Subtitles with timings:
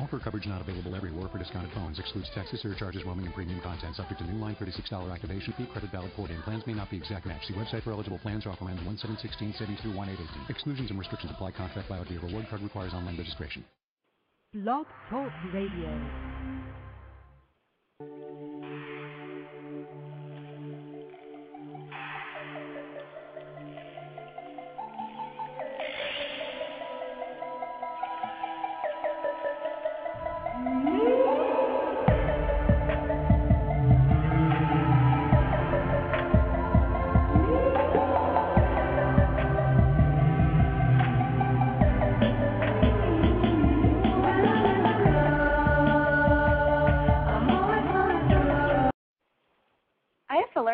[0.00, 1.98] Offer coverage not available everywhere for discounted phones.
[1.98, 3.96] Excludes taxes, surcharges, roaming, and premium content.
[3.96, 5.66] Subject to new line $36 activation fee.
[5.66, 6.40] Credit valid port-in.
[6.42, 7.42] Plans may not be exact match.
[7.46, 8.46] See website for eligible plans.
[8.46, 10.54] Offer ends 1716 savings through 1818.
[10.54, 11.52] Exclusions and restrictions apply.
[11.52, 13.64] Contract valid via reward card requires online registration.
[14.54, 15.90] Blog Talk Radio.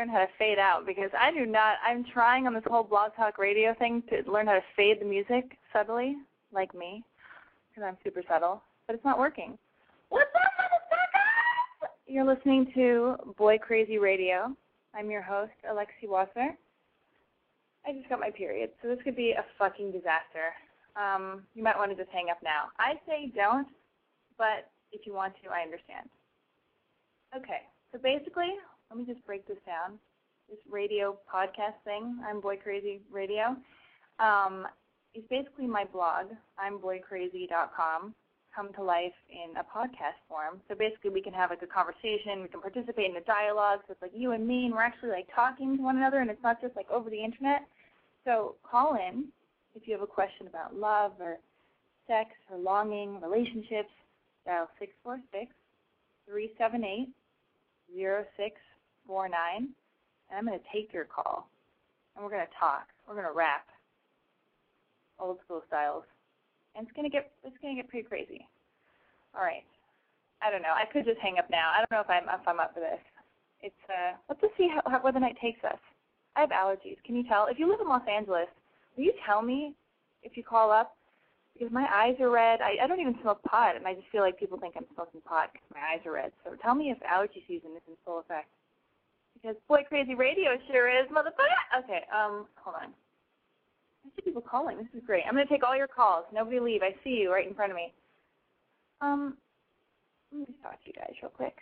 [0.05, 1.77] Learn how to fade out because I do not.
[1.87, 5.05] I'm trying on this whole blog talk radio thing to learn how to fade the
[5.05, 6.17] music subtly,
[6.53, 7.03] like me,
[7.71, 9.57] because I'm super subtle, but it's not working.
[10.11, 11.89] What's up, motherfuckers?
[12.07, 14.55] You're listening to Boy Crazy Radio.
[14.95, 16.55] I'm your host, Alexi Wasser.
[17.87, 20.53] I just got my period, so this could be a fucking disaster.
[20.97, 22.65] Um, you might want to just hang up now.
[22.79, 23.69] I say don't,
[24.37, 26.09] but if you want to, I understand.
[27.37, 28.53] Okay, so basically,
[28.91, 29.99] let me just break this down.
[30.49, 33.57] This radio podcast thing, I'm Boy Crazy Radio,
[34.19, 34.67] um,
[35.15, 36.27] is basically my blog.
[36.59, 38.15] I'm boycrazy.com,
[38.55, 40.61] come to life in a podcast form.
[40.69, 43.81] So basically, we can have like a conversation, we can participate in a dialogue.
[43.87, 46.31] So it's like you and me, and we're actually like talking to one another, and
[46.31, 47.63] it's not just like over the internet.
[48.25, 49.27] So call in
[49.75, 51.39] if you have a question about love or
[52.07, 53.91] sex or longing, relationships.
[54.45, 55.53] Dial six four six
[56.29, 57.09] three seven eight
[57.95, 58.57] zero six
[59.07, 59.69] four nine,
[60.31, 61.49] and I'm going to take your call,
[62.15, 62.89] and we're going to talk.
[63.07, 63.67] We're going to rap,
[65.19, 66.05] old school styles,
[66.75, 68.47] and it's going to get it's going to get pretty crazy.
[69.35, 69.65] All right.
[70.43, 70.77] I don't know.
[70.77, 71.73] I could just hang up now.
[71.75, 73.01] I don't know if I'm if I'm up for this.
[73.63, 75.79] It's uh, let's just see how, how where the night takes us.
[76.37, 76.99] I have allergies.
[77.05, 77.47] Can you tell?
[77.47, 78.49] If you live in Los Angeles,
[78.97, 79.75] will you tell me
[80.23, 80.97] if you call up?
[81.55, 82.61] Because my eyes are red.
[82.61, 85.21] I, I don't even smoke pot, and I just feel like people think I'm smoking
[85.21, 86.33] pot because my eyes are red.
[86.43, 88.49] So tell me if allergy season is in full effect.
[89.35, 91.85] Because Boy Crazy Radio sure is, motherfucker.
[91.85, 92.89] Okay, um, hold on.
[94.05, 94.77] I see people calling.
[94.79, 95.25] This is great.
[95.29, 96.25] I'm to take all your calls.
[96.33, 96.83] Nobody leave.
[96.83, 97.93] I see you right in front of me.
[99.01, 99.37] Um,
[100.33, 101.57] let me talk to you guys real quick.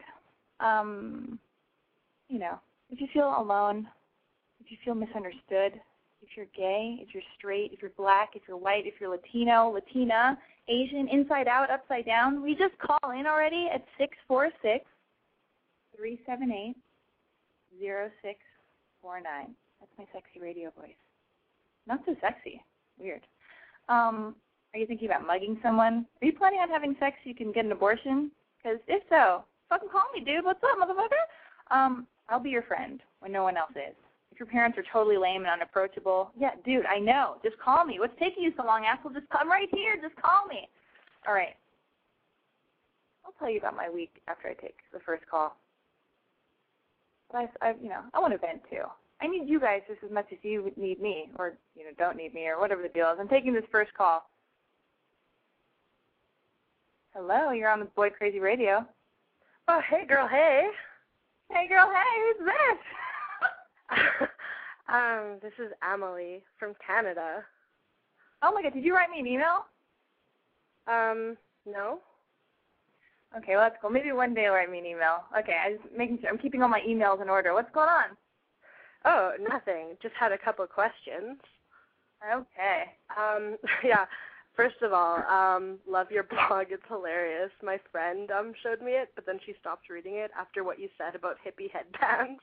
[0.61, 1.38] Um,
[2.28, 2.59] you know,
[2.91, 3.88] if you feel alone,
[4.65, 5.81] if you feel misunderstood,
[6.22, 9.71] if you're gay, if you're straight, if you're black, if you're white, if you're Latino,
[9.71, 10.38] Latina,
[10.69, 14.84] Asian, inside out, upside down, we just call in already at six four six
[15.97, 16.77] three seven eight
[17.78, 18.38] zero six
[19.00, 19.55] four nine.
[19.81, 20.94] That's my sexy radio voice.
[21.87, 22.62] Not so sexy.
[22.99, 23.22] Weird.
[23.88, 24.37] Um,
[24.72, 26.06] are you thinking about mugging someone?
[26.22, 28.31] Are you planning on having sex so you can get an abortion?
[28.62, 30.44] Because if so, fucking call me, dude.
[30.44, 31.75] What's up, motherfucker?
[31.75, 33.97] Um, I'll be your friend when no one else is.
[34.31, 37.37] If your parents are totally lame and unapproachable, yeah, dude, I know.
[37.44, 37.99] Just call me.
[37.99, 39.12] What's taking you so long, asshole?
[39.12, 39.97] Just come right here.
[40.00, 40.69] Just call me.
[41.27, 41.56] All right.
[43.27, 45.56] I'll tell you about my week after I take the first call.
[47.34, 48.84] I, I you know, I want to vent too.
[49.20, 52.16] I need you guys just as much as you need me, or you know, don't
[52.16, 53.19] need me, or whatever the deal is.
[53.20, 54.28] I'm taking this first call.
[57.14, 58.87] Hello, you're on the Boy Crazy Radio.
[59.69, 60.69] Oh, hey, girl, hey.
[61.50, 64.28] Hey, girl, hey, who's this?
[64.93, 67.44] um, this is Emily from Canada.
[68.43, 69.67] Oh my God, did you write me an email?
[70.88, 71.37] Um,
[71.67, 71.99] no.
[73.37, 73.90] Okay, well that's cool.
[73.90, 75.25] Maybe one day you'll write me an email.
[75.38, 77.55] Okay, I'm just making sure I'm keeping all my emails in order.
[77.55, 78.17] What's going on?
[79.05, 79.96] Oh, nothing.
[80.02, 81.38] Just had a couple of questions.
[82.23, 82.84] Okay.
[83.17, 84.05] Um, yeah.
[84.55, 86.67] First of all, um, love your blog.
[86.70, 87.50] It's hilarious.
[87.62, 90.88] My friend um showed me it, but then she stopped reading it after what you
[90.99, 92.40] said about hippie headbands.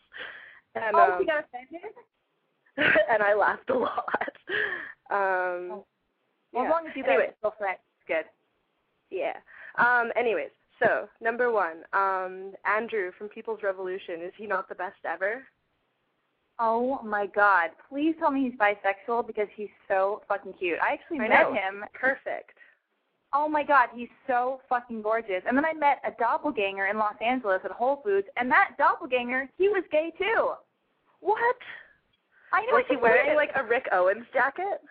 [0.75, 1.93] And, oh, um, she got offended?
[3.11, 4.33] and I laughed a lot.
[5.11, 5.85] Um, Oh.
[6.51, 6.69] Well, yeah.
[6.69, 7.33] as long as you guys Anyway.
[7.37, 8.25] still friends, it's good.
[9.15, 9.37] Yeah.
[9.77, 10.11] Um.
[10.15, 10.49] Anyways,
[10.81, 14.21] so number one, um, Andrew from People's Revolution.
[14.21, 15.43] Is he not the best ever?
[16.59, 17.69] Oh my god.
[17.89, 20.77] Please tell me he's bisexual because he's so fucking cute.
[20.81, 21.53] I actually I met know.
[21.53, 21.85] him.
[21.93, 22.51] Perfect.
[23.33, 25.43] Oh my god, he's so fucking gorgeous.
[25.47, 29.49] And then I met a doppelganger in Los Angeles at Whole Foods, and that doppelganger,
[29.57, 30.53] he was gay too.
[31.19, 31.55] What?
[32.51, 32.73] I know.
[32.73, 33.37] Was he wearing weird.
[33.37, 34.81] like a Rick Owens jacket?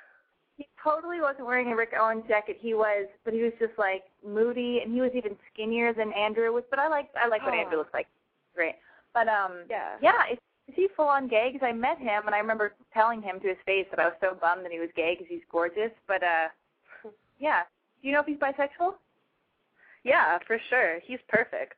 [0.59, 2.59] He totally wasn't wearing a Rick Owens jacket.
[2.61, 6.53] He was, but he was just like moody, and he was even skinnier than Andrew
[6.53, 6.65] was.
[6.69, 7.59] But I like, I like what Oh.
[7.59, 8.09] Andrew looks like.
[8.57, 8.75] Great.
[9.15, 9.97] But um, Yeah.
[10.03, 10.33] yeah.
[10.33, 11.51] Is, is he full on gay?
[11.53, 14.15] Because I met him, and I remember telling him to his face that I was
[14.21, 15.93] so bummed that he was gay because he's gorgeous.
[16.09, 16.49] But uh,
[17.39, 17.63] yeah.
[18.03, 18.95] Do you know if he's bisexual?
[20.03, 20.99] Yeah, for sure.
[21.05, 21.75] He's perfect.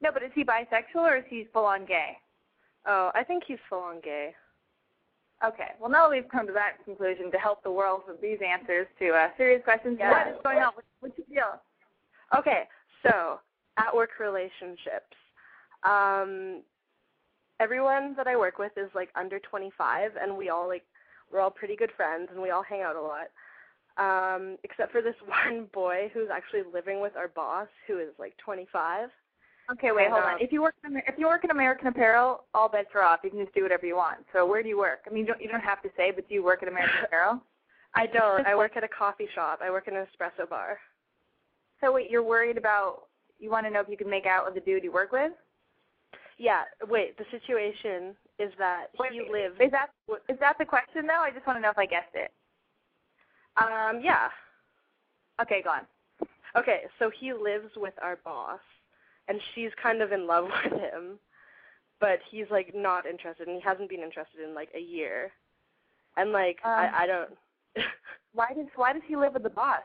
[0.00, 2.18] No, but is he bisexual or is he full on gay?
[2.86, 4.32] Oh, I think he's full on gay.
[5.44, 5.70] Okay.
[5.80, 8.86] Well, now that we've come to that conclusion to help the world with these answers
[8.98, 10.10] to uh, serious questions, Yeah.
[10.10, 10.72] what is going on?
[10.74, 11.60] What, what's your deal?
[12.38, 12.64] Okay,
[13.02, 13.40] so
[13.78, 15.16] at work relationships.
[15.82, 16.62] Um
[17.58, 20.84] everyone that I work with is like under 25 and we all like
[21.32, 23.28] we're all pretty good friends and we all hang out a lot.
[23.96, 28.36] Um except for this one boy who's actually living with our boss who is like
[28.38, 29.08] 25.
[29.72, 30.40] Okay, wait, And, hold um, on.
[30.40, 33.20] If you work in if you work in American Apparel, all bets are off.
[33.22, 34.18] You can just do whatever you want.
[34.32, 35.00] So where do you work?
[35.06, 36.96] I mean, you don't you don't have to say, but do you work at American
[37.04, 37.40] Apparel?
[37.94, 38.46] I don't.
[38.46, 39.60] I work at a coffee shop.
[39.62, 40.78] I work in an espresso bar.
[41.80, 43.04] So wait, you're worried about
[43.40, 45.32] you want to know if you can make out with the dude you work with?
[46.38, 49.88] Yeah, wait, the situation is that Wait, he lives Is that
[50.28, 51.20] is that the question though?
[51.20, 52.30] I just want to know if I guessed it.
[53.56, 54.28] um yeah.
[55.40, 55.86] Okay, go on.
[56.56, 58.60] Okay, so he lives with our boss,
[59.30, 61.18] and she's kind of in love with him,
[62.00, 65.30] but he's like not interested, and he hasn't been interested in like a year,
[66.16, 67.30] and like Um, I I don't.
[68.32, 69.82] Why does why does he live with the boss?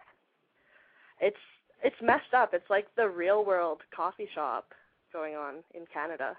[1.21, 1.37] it's
[1.83, 2.53] it's messed up.
[2.53, 4.73] It's like the real world coffee shop
[5.13, 6.35] going on in Canada.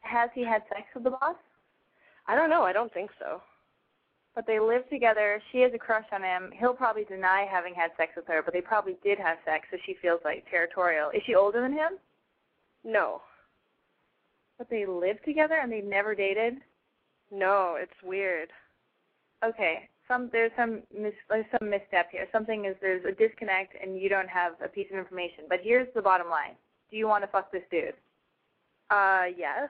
[0.00, 1.36] Has he had sex with the boss?
[2.26, 2.62] I don't know.
[2.62, 3.42] I don't think so.
[4.34, 5.42] But they live together.
[5.50, 6.50] She has a crush on him.
[6.58, 9.78] He'll probably deny having had sex with her, but they probably did have sex, so
[9.84, 11.10] she feels like territorial.
[11.10, 11.98] Is she older than him?
[12.88, 13.20] No,
[14.56, 16.54] But they live together and they've never dated.
[17.30, 18.48] no, it's weird.
[19.44, 22.26] Okay, some there's some mis, there's some misstep here.
[22.32, 25.44] Something is there's a disconnect and you don't have a piece of information.
[25.50, 26.54] But here's the bottom line:
[26.90, 27.92] Do you want to fuck this dude?
[28.90, 29.68] Uh, yes.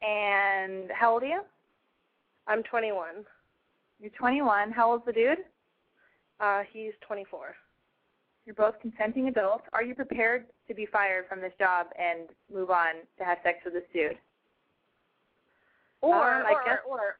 [0.00, 1.42] And how old are you?
[2.46, 3.26] I'm 21.
[4.00, 4.70] You're 21.
[4.72, 5.38] How old's the dude?
[6.40, 7.54] Uh, he's 24.
[8.48, 9.64] You're both consenting adults.
[9.74, 13.58] Are you prepared to be fired from this job and move on to have sex
[13.62, 14.16] with this dude?
[16.00, 17.18] Or, Um, I or, guess- or,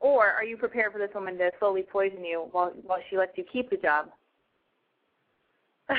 [0.00, 3.38] or are you prepared for this woman to slowly poison you while while she lets
[3.38, 4.10] you keep the job?
[5.88, 5.96] um,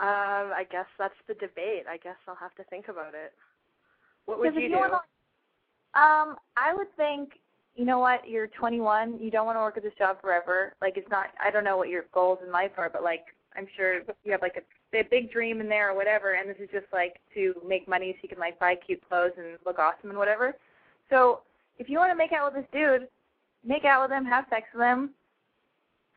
[0.00, 1.84] I guess that's the debate.
[1.88, 3.32] I guess I'll have to think about it.
[4.24, 4.76] What would you if do?
[4.76, 4.94] wanna-
[5.94, 7.38] um, I would think,
[7.76, 10.74] you know what, you're 21, you don't want to work at this job forever.
[10.82, 13.66] Like, it's not, I don't know what your goals in life are, but like, I'm
[13.76, 16.68] sure you have like a, a big dream in there or whatever, and this is
[16.72, 20.10] just like to make money so you can like buy cute clothes and look awesome
[20.10, 20.54] and whatever.
[21.10, 21.40] So,
[21.78, 23.08] if you want to make out with this dude,
[23.64, 25.10] make out with him, have sex with him.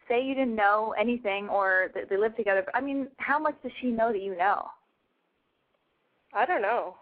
[0.07, 2.63] Say you didn't know anything or that they live together.
[2.73, 4.67] I mean, how much does she know that you know?
[6.33, 6.95] I don't know.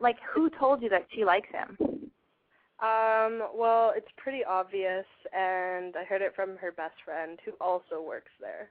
[0.00, 1.76] Like, who told you that she likes him?
[2.80, 8.00] Um, well, it's pretty obvious, and I heard it from her best friend who also
[8.00, 8.70] works there.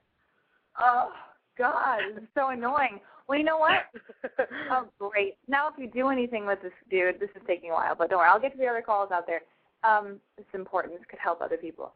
[0.80, 1.10] Oh
[1.56, 3.00] God, this is so annoying.
[3.28, 3.86] Well, you know what?
[4.70, 5.36] Oh great.
[5.48, 8.18] Now if you do anything with this dude, this is taking a while, but don't
[8.18, 9.40] worry, I'll get to the other calls out there.
[9.82, 10.94] Um, it's important.
[10.94, 11.92] This could help other people.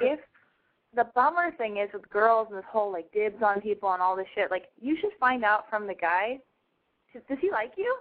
[0.00, 0.20] If
[0.94, 4.16] the bummer thing is with girls and this whole like dibs on people and all
[4.16, 6.38] this shit, like you should find out from the guy.
[7.12, 7.96] Does does he like you?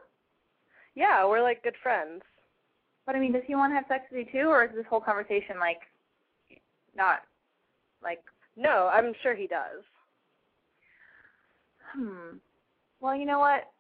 [0.96, 2.22] yeah, we're like good friends.
[3.06, 4.86] But I mean, does he want to have sex with you too, or is this
[4.90, 5.82] whole conversation like
[6.96, 7.20] not
[8.02, 8.24] like
[8.56, 9.84] No, I'm sure he does.
[11.96, 12.38] Hmm.
[13.00, 13.72] Well, you know what?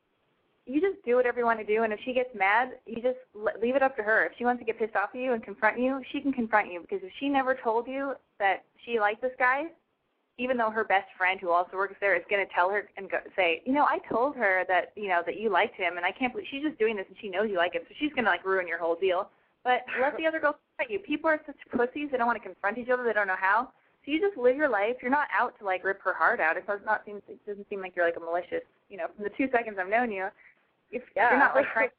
[0.65, 3.19] You just do whatever you want to do, and if she gets mad, you just
[3.35, 4.25] le- leave it up to her.
[4.25, 6.71] If she wants to get pissed off at you and confront you, she can confront
[6.71, 6.81] you.
[6.81, 9.65] Because if she never told you that she liked this guy,
[10.37, 13.09] even though her best friend who also works there is going to tell her and
[13.09, 16.05] go, say, you know, I told her that you know that you liked him, and
[16.05, 18.11] I can't believe she's just doing this, and she knows you like him, so she's
[18.13, 19.29] going to like ruin your whole deal.
[19.63, 20.99] But let the other girl confront you.
[20.99, 23.03] People are such pussies; they don't want to confront each other.
[23.03, 23.69] They don't know how.
[24.05, 24.97] So you just live your life.
[25.01, 26.57] You're not out to like rip her heart out.
[26.57, 28.61] It does not seem it doesn't seem like you're like a malicious.
[28.89, 30.27] You know, from the two seconds I've known you,
[30.91, 31.31] if Yeah.
[31.31, 31.89] you're not like trying.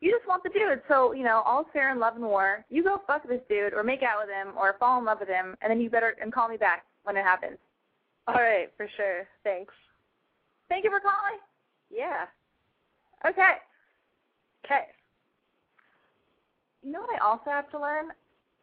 [0.00, 0.82] You just want the dude.
[0.88, 2.64] So you know, all's fair in love and war.
[2.68, 5.28] You go fuck this dude, or make out with him, or fall in love with
[5.28, 7.58] him, and then you better and call me back when it happens.
[8.26, 9.28] All right, for sure.
[9.44, 9.74] Thanks.
[10.68, 11.38] Thank you for calling.
[11.90, 12.26] Yeah.
[13.26, 13.54] Okay.
[14.64, 14.84] Okay.
[16.82, 18.06] You know what I also have to learn?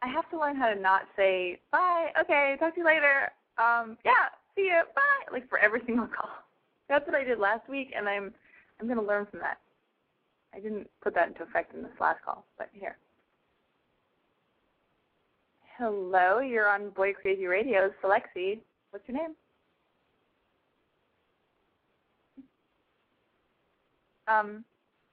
[0.02, 2.10] I have to learn how to not say bye.
[2.20, 3.32] Okay, talk to you later.
[3.58, 4.82] Um, yeah, see you.
[4.94, 5.32] Bye.
[5.32, 6.30] Like for every single call.
[6.88, 8.32] That's what I did last week, and I'm
[8.80, 9.58] I'm gonna learn from that.
[10.54, 12.96] I didn't put that into effect in this last call, but here.
[15.76, 17.90] Hello, you're on Boy Crazy Radio.
[18.02, 18.60] Alexi.
[18.90, 19.34] What's your name?
[24.26, 24.64] Um,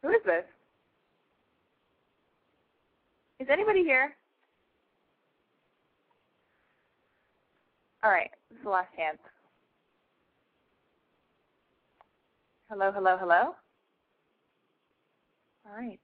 [0.02, 0.44] who is this?
[3.40, 4.16] Is anybody here?
[8.06, 9.18] All right, this is the last chance.
[12.70, 13.56] Hello, hello, hello.
[15.66, 16.00] All right.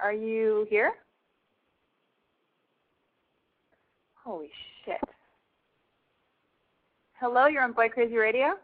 [0.00, 0.92] Are you here?
[4.14, 4.48] Holy
[4.86, 4.96] shit.
[7.20, 8.54] Hello, you're on Boy Crazy Radio?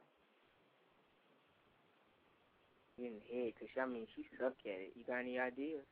[2.99, 4.93] in head because I mean she suck at it.
[4.97, 5.85] You got any ideas?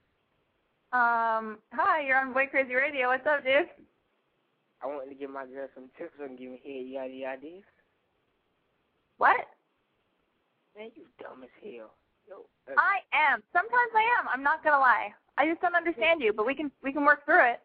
[0.94, 3.08] Um, hi, you're on Boy Crazy Radio.
[3.08, 3.68] What's up, dude?
[4.84, 6.84] I wanted to give my girl some tips so I can give me head.
[6.86, 7.64] You got any ideas?
[9.16, 9.40] What?
[10.76, 11.94] Man, you dumb as hell.
[12.28, 13.42] Yo, uh, I am.
[13.52, 14.28] Sometimes I am.
[14.32, 15.08] I'm not gonna lie.
[15.38, 17.60] I just don't understand you, but we can we can work through it.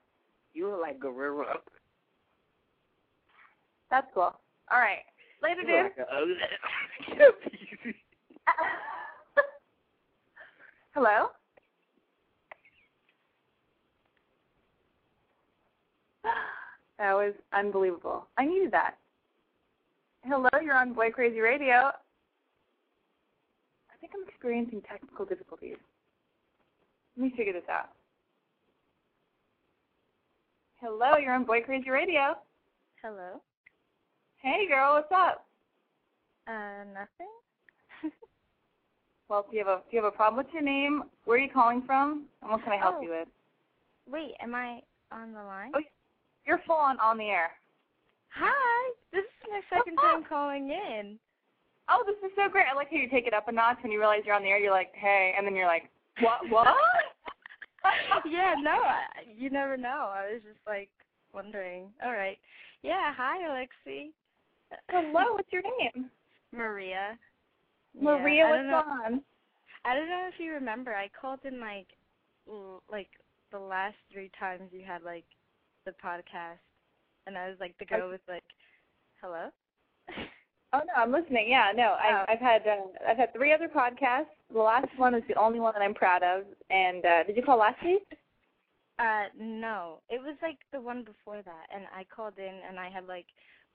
[0.54, 1.60] you look like Guerrero.
[3.92, 4.34] That's cool.
[4.72, 5.00] All right.
[5.42, 5.84] Later, You dude.
[5.84, 6.08] look like
[7.20, 7.96] a ugly.
[10.94, 11.28] Hello?
[16.98, 18.28] That was unbelievable.
[18.38, 18.96] I needed that.
[20.26, 21.92] Hello, you're on Boy Crazy Radio.
[21.92, 21.92] I
[24.02, 25.78] think I'm experiencing technical difficulties.
[27.18, 27.90] Let me figure this out.
[30.82, 32.36] Hello, you're on Boy Crazy Radio.
[33.04, 33.42] Hello.
[34.42, 35.46] Hey, girl, what's up?
[36.48, 37.32] Uh, nothing.
[39.30, 41.04] Well, do you have a do you have a problem with your name?
[41.26, 42.24] Where are you calling from?
[42.42, 43.02] And what can I help Oh.
[43.02, 43.28] you with?
[44.10, 45.72] Wait, am I on the line?
[45.76, 45.82] Oh,
[46.50, 47.52] You're full on on the air.
[48.34, 48.92] Hi.
[49.14, 50.28] This is my second oh, time oh.
[50.28, 51.20] calling in.
[51.88, 52.66] Oh, this is so great.
[52.66, 54.50] I like how you take it up a notch when you realize you're on the
[54.50, 54.58] air.
[54.58, 55.92] You're like, hey, and then you're like,
[56.22, 56.40] what?
[56.50, 56.66] What?
[58.26, 60.10] yeah, no, I, you never know.
[60.12, 60.90] I was just like
[61.36, 61.86] wondering.
[62.04, 62.40] All right.
[62.82, 63.14] Yeah.
[63.16, 64.08] Hi, Alexi.
[64.90, 66.10] Hello, what's your name?
[66.52, 67.16] Maria.
[67.94, 69.22] Maria, yeah, what's know, on?
[69.86, 70.96] I don't know if you remember.
[70.96, 71.90] I called in like,
[72.50, 73.10] l- like
[73.52, 75.26] the last three times you had like
[75.86, 76.60] the podcast,
[77.28, 78.44] and I was like the girl was like,
[79.22, 79.50] hello.
[80.72, 81.50] Oh no, I'm listening.
[81.50, 82.26] Yeah, no, Oh.
[82.30, 84.30] I've, had uh, I've had three other podcasts.
[84.54, 86.44] The last one is the only one that I'm proud of.
[86.70, 88.06] And uh, did you call last week?
[89.00, 92.88] Uh, no, it was like the one before that, and I called in and I
[92.92, 93.26] had like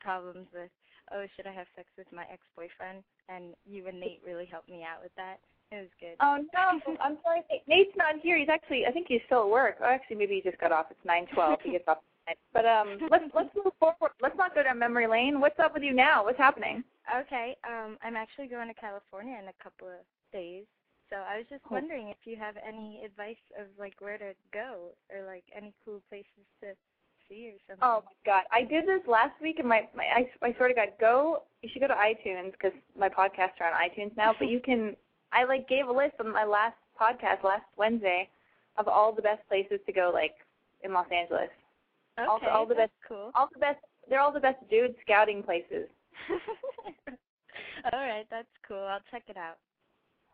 [0.00, 0.70] problems with,
[1.12, 3.02] oh, should I have sex with my ex-boyfriend?
[3.28, 5.38] And you and Nate really helped me out with that.
[5.74, 6.14] It was good.
[6.20, 7.42] Oh no, I'm sorry.
[7.66, 8.38] Nate's not here.
[8.38, 9.76] He's actually I think he's still at work.
[9.80, 10.86] Or actually, maybe he just got off.
[10.90, 11.58] It's nine twelve.
[11.64, 11.98] he gets off.
[12.28, 12.54] at 9.
[12.54, 14.12] But um, let's let's move forward.
[14.22, 15.40] Let's not go down memory lane.
[15.40, 16.24] What's up with you now?
[16.24, 16.84] What's happening?
[17.10, 20.64] Okay, um, I'm actually going to California in a couple of days.
[21.10, 24.94] So I was just wondering if you have any advice of like where to go
[25.12, 26.68] or like any cool places to
[27.28, 27.82] see or something.
[27.82, 30.76] Oh my god, I did this last week, and my, my I I sort of
[30.76, 31.42] got go.
[31.62, 34.34] You should go to iTunes because my podcasts are on iTunes now.
[34.38, 34.96] But you can.
[35.34, 38.28] I like gave a list on my last podcast last Wednesday
[38.76, 40.34] of all the best places to go, like
[40.82, 41.50] in Los Angeles.
[42.18, 43.30] okay, also all the that's best- cool.
[43.34, 43.78] All the best.
[44.08, 45.88] They're all the best dude scouting places.
[47.92, 48.78] All right, that's cool.
[48.78, 49.56] I'll check it out.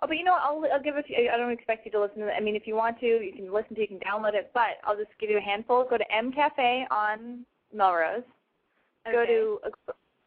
[0.03, 0.43] Oh, but you know what?
[0.43, 1.07] I'll I'll give it.
[1.07, 1.31] To you.
[1.33, 2.35] I don't expect you to listen to it.
[2.37, 3.83] I mean, if you want to, you can listen to.
[3.83, 4.51] it, You can download it.
[4.55, 5.85] But I'll just give you a handful.
[5.89, 8.23] Go to M Cafe on Melrose.
[9.07, 9.13] Okay.
[9.13, 9.59] Go to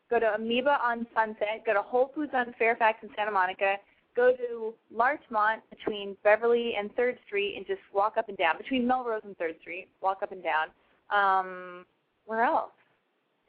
[0.09, 1.63] go to Amoeba on Sunset.
[1.65, 3.75] Go to Whole Foods on Fairfax and Santa Monica.
[4.15, 8.88] Go to Larchmont between Beverly and Third Street, and just walk up and down between
[8.88, 9.88] Melrose and Third Street.
[10.01, 10.67] Walk up and down.
[11.10, 11.86] Um,
[12.25, 12.72] where else?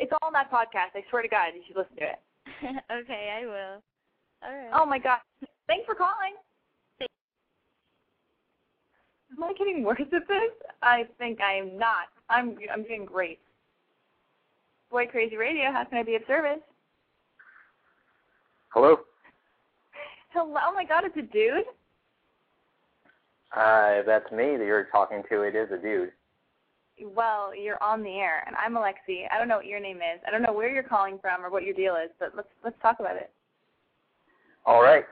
[0.00, 0.94] It's all in that podcast.
[0.94, 2.20] I swear to God, you should listen to it.
[3.02, 3.82] okay, I will.
[4.42, 4.70] All right.
[4.74, 5.18] Oh my God!
[5.66, 6.34] Thanks for calling.
[9.36, 10.52] Am I getting worse at this?
[10.82, 12.08] I think I am not.
[12.28, 13.40] I'm I'm doing great.
[14.90, 16.60] Boy Crazy Radio, how can I be of service?
[18.68, 18.98] Hello.
[20.34, 21.62] Hello, oh my God, it's a dude.
[23.56, 25.42] Uh, if that's me that you're talking to.
[25.42, 26.10] It is a dude.
[27.14, 29.26] Well, you're on the air, and I'm Alexi.
[29.30, 30.20] I don't know what your name is.
[30.26, 32.76] I don't know where you're calling from or what your deal is, but let's let's
[32.82, 33.30] talk about it.
[34.66, 35.04] All right.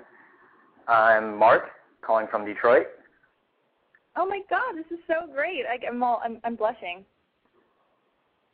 [0.89, 1.71] I'm Mark,
[2.05, 2.87] calling from Detroit.
[4.17, 5.63] Oh my God, this is so great.
[5.67, 7.05] I, I'm all I'm, I'm blushing.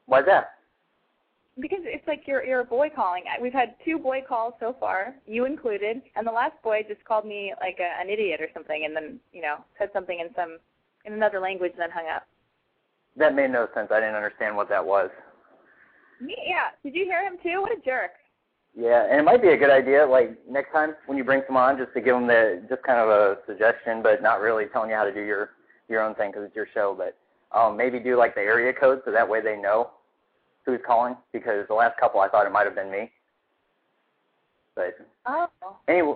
[0.04, 0.57] Why's that?
[1.60, 3.24] Because it's like you're you're a boy calling.
[3.40, 7.26] We've had two boy calls so far, you included, and the last boy just called
[7.26, 10.58] me like a, an idiot or something, and then you know said something in some
[11.04, 12.26] in another language, and then hung up.
[13.16, 13.88] That made no sense.
[13.90, 15.10] I didn't understand what that was.
[16.20, 16.70] Me, yeah.
[16.82, 17.60] Did you hear him too?
[17.60, 18.12] What a jerk.
[18.76, 21.64] Yeah, and it might be a good idea, like next time when you bring someone
[21.64, 24.90] on, just to give them the just kind of a suggestion, but not really telling
[24.90, 25.50] you how to do your
[25.88, 26.94] your own thing because it's your show.
[26.96, 27.16] But
[27.58, 29.90] um, maybe do like the area code so that way they know
[30.68, 31.16] who's calling.
[31.32, 33.10] Because the last couple, I thought it might have been me.
[34.76, 34.96] But
[35.26, 35.48] Oh.
[35.88, 36.14] anyway,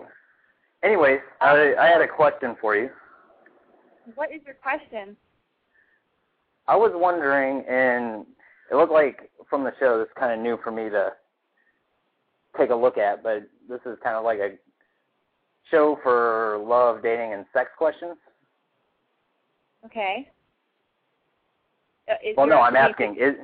[0.84, 2.90] anyways, I, I had a question for you.
[4.14, 5.16] What is your question?
[6.68, 8.24] I was wondering, and
[8.70, 11.12] it looked like from the show, this is kind of new for me to
[12.56, 14.52] take a look at, but this is kind of like a
[15.70, 18.16] show for love, dating, and sex questions.
[19.84, 20.28] Okay.
[22.08, 23.34] Uh, is Well, no, I'm asking, is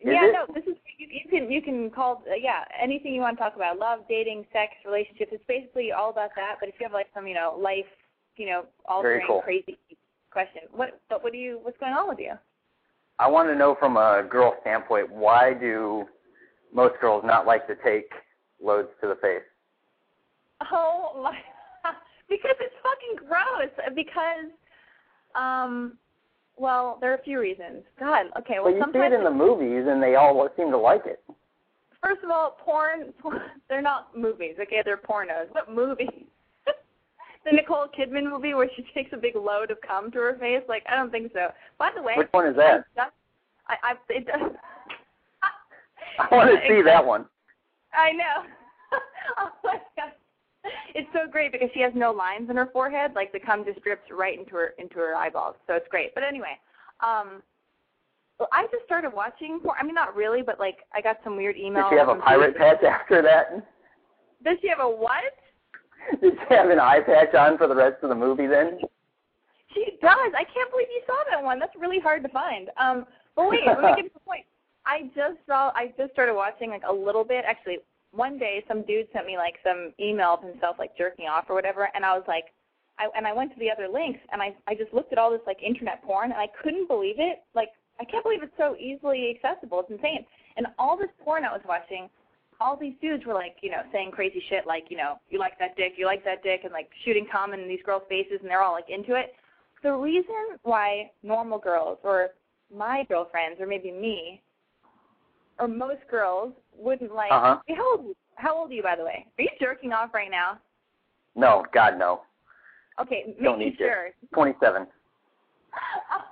[0.00, 0.32] is yeah, it?
[0.32, 0.54] no.
[0.54, 3.56] This is you, you can you can call uh, yeah anything you want to talk
[3.56, 5.30] about love, dating, sex, relationships.
[5.32, 6.56] It's basically all about that.
[6.60, 7.88] But if you have like some you know life
[8.36, 9.40] you know altering cool.
[9.40, 9.78] crazy
[10.30, 12.32] question, what what what do you what's going on with you?
[13.18, 16.04] I want to know from a girl standpoint, why do
[16.74, 18.10] most girls not like to take
[18.62, 19.42] loads to the face?
[20.70, 21.32] Oh my!
[22.28, 23.72] because it's fucking gross.
[23.94, 24.52] Because
[25.34, 25.96] um,
[26.56, 27.82] well, there are a few reasons.
[27.98, 28.54] God, okay.
[28.54, 31.22] Well, Well, you see it in the movies, and they all seem to like it.
[32.02, 33.12] First of all, porn,
[33.68, 34.82] they're not movies, okay?
[34.84, 35.52] They're pornos.
[35.52, 36.26] What movie?
[37.44, 40.62] the Nicole Kidman movie where she takes a big load of cum to her face?
[40.68, 41.48] Like, I don't think so.
[41.78, 42.84] By the way, Which one is that?
[43.68, 44.52] I, I, it does.
[46.18, 47.26] I want to see that one.
[47.92, 48.48] I know.
[49.38, 50.12] oh my god.
[50.94, 53.12] It's so great because she has no lines in her forehead.
[53.14, 55.56] Like the cum just drips right into her into her eyeballs.
[55.66, 56.14] So it's great.
[56.14, 56.58] But anyway,
[57.00, 57.42] um
[58.38, 59.76] well, I just started watching porn.
[59.80, 61.90] I mean, not really, but like I got some weird Did emails.
[61.90, 63.66] she have a pirate patch after that?
[64.44, 65.32] Does she have a what?
[66.20, 68.78] Did she have an eye patch on for the rest of the movie then?
[69.74, 70.32] She does.
[70.36, 71.58] I can't believe you saw that one.
[71.58, 72.70] That's really hard to find.
[72.78, 74.44] Um, but wait, let me get to the point.
[74.86, 75.72] I just saw.
[75.74, 77.44] I just started watching like a little bit.
[77.46, 77.78] Actually,
[78.16, 81.54] one day some dude sent me like some email of himself like jerking off or
[81.54, 82.46] whatever, and I was like,
[82.98, 85.30] I and I went to the other links and I I just looked at all
[85.30, 87.44] this like internet porn and I couldn't believe it.
[87.54, 87.68] Like
[88.00, 89.80] I can't believe it's so easily accessible.
[89.80, 90.24] It's insane.
[90.56, 92.08] And all this porn I was watching,
[92.60, 95.58] all these dudes were like, you know, saying crazy shit like, you know, you like
[95.58, 98.50] that dick, you like that dick, and like shooting cum in these girls' faces, and
[98.50, 99.34] they're all like into it.
[99.82, 102.30] The reason why normal girls or
[102.74, 104.42] my girlfriends or maybe me
[105.58, 107.30] or most girls wouldn't like.
[107.32, 107.58] Uh-huh.
[107.74, 108.16] How old?
[108.36, 109.26] How old are you, by the way?
[109.38, 110.58] Are you jerking off right now?
[111.34, 112.22] No, God no.
[113.00, 113.84] Okay, Don't need to.
[113.84, 114.08] sure.
[114.34, 114.86] Twenty-seven.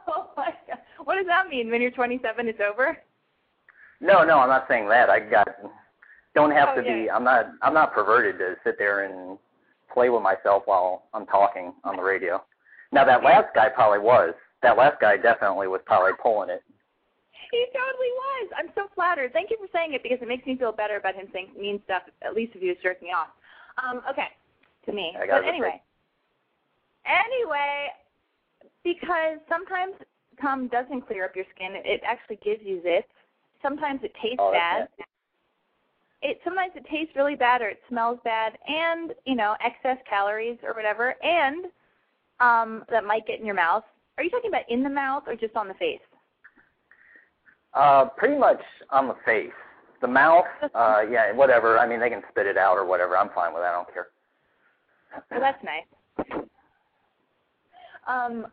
[0.09, 0.79] Oh my god.
[1.05, 1.71] What does that mean?
[1.71, 2.97] When you're 27, it's over?
[4.01, 5.11] No, no, I'm not saying that.
[5.11, 5.47] I got
[6.35, 7.11] don't have Oh, to be.
[7.11, 7.47] I'm not.
[7.63, 9.39] I'm not perverted to sit there and
[9.93, 12.43] play with myself while I'm talking on the radio.
[12.93, 14.35] Now that last guy probably was.
[14.63, 16.63] That last guy definitely was probably pulling it.
[17.55, 18.47] He totally was.
[18.59, 19.33] I'm so flattered.
[19.33, 21.81] Thank you for saying it because it makes me feel better about him saying mean
[21.85, 23.29] stuff, at least if he was jerking off.
[23.79, 24.35] Um, okay,
[24.87, 25.15] to me.
[25.15, 25.81] But anyway.
[27.07, 27.95] Anyway,
[28.83, 29.95] because sometimes
[30.41, 31.79] cum doesn't clear up your skin.
[31.85, 33.07] It actually gives you zits.
[33.63, 34.89] Sometimes it tastes Oh, bad.
[36.23, 40.59] It sometimes it tastes really bad or it smells bad and, you know, excess calories
[40.65, 41.67] or whatever and
[42.41, 43.85] um that might get in your mouth.
[44.19, 46.01] Are you talking about in the mouth or just on the face?
[47.75, 48.61] Uh, pretty much
[48.91, 49.51] on the face.
[50.01, 51.79] The mouth, uh, yeah, whatever.
[51.79, 53.17] I mean, they can spit it out or whatever.
[53.17, 53.71] I'm fine with that.
[53.71, 54.09] I don't care.
[55.31, 56.39] Well, that's nice.
[58.07, 58.47] Um,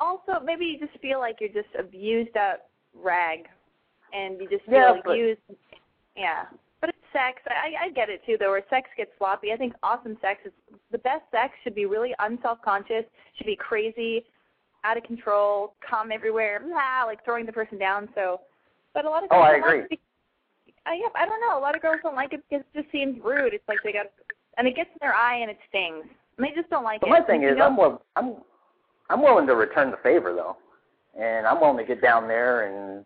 [0.00, 3.48] also, maybe you just feel like you're just abused up rag,
[4.12, 5.40] and you just feel Yeah, but- used.
[6.16, 6.46] Yeah,
[6.80, 7.42] but it's sex.
[7.48, 8.50] I I get it too, though.
[8.50, 10.52] Where sex gets sloppy, I think awesome sex is
[10.92, 11.24] the best.
[11.30, 13.04] Sex should be really unself-conscious.
[13.36, 14.24] Should be crazy,
[14.84, 18.08] out of control, cum everywhere, blah, like throwing the person down.
[18.14, 18.40] So,
[18.94, 19.86] but a lot of Oh, girls I don't like agree.
[19.90, 20.00] it
[20.86, 21.58] I, uh, yeah, I don't know.
[21.58, 23.52] A lot of girls don't like it because it just seems rude.
[23.52, 24.06] It's like they got,
[24.56, 26.04] and it gets in their eye and it stings.
[26.38, 27.10] And they just don't like But it.
[27.12, 27.66] my thing You is, know?
[27.66, 28.36] I'm will, I'm
[29.10, 30.56] I'm willing to return the favor though,
[31.20, 33.04] and I'm willing to get down there and,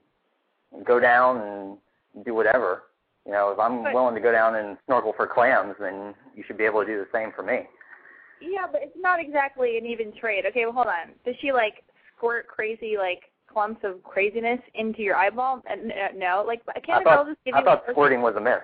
[0.73, 2.85] and go down and do whatever.
[3.27, 6.45] You know, if I'm But- willing to go down and snorkel for clams, then you
[6.47, 7.69] should be able to do the same for me.
[8.43, 10.45] Yeah, but it's not exactly an even trade.
[10.47, 11.15] Okay, well, hold on.
[11.25, 11.85] Does she like
[12.17, 13.21] squirt crazy like
[13.53, 15.63] clumps of craziness into your eyeball?
[15.69, 17.65] Uh, uh, no, like I can't girl thought just give I you?
[17.65, 18.63] thought squirting was a myth.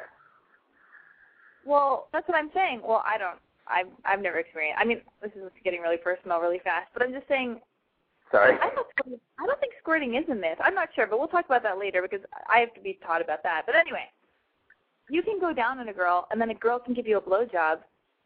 [1.64, 2.80] Well, that's what I'm saying.
[2.84, 3.38] Well, I don't.
[3.66, 4.80] I've I've never experienced.
[4.80, 7.60] I mean, this is getting really personal really fast, but I'm just saying.
[8.30, 8.56] Sorry.
[8.60, 10.58] I don't, I don't think squirting is a myth.
[10.60, 12.20] I'm not sure, but we'll talk about that later because
[12.52, 13.62] I have to be taught about that.
[13.64, 14.04] But anyway,
[15.08, 17.22] you can go down on a girl, and then a girl can give you a
[17.22, 17.78] blowjob,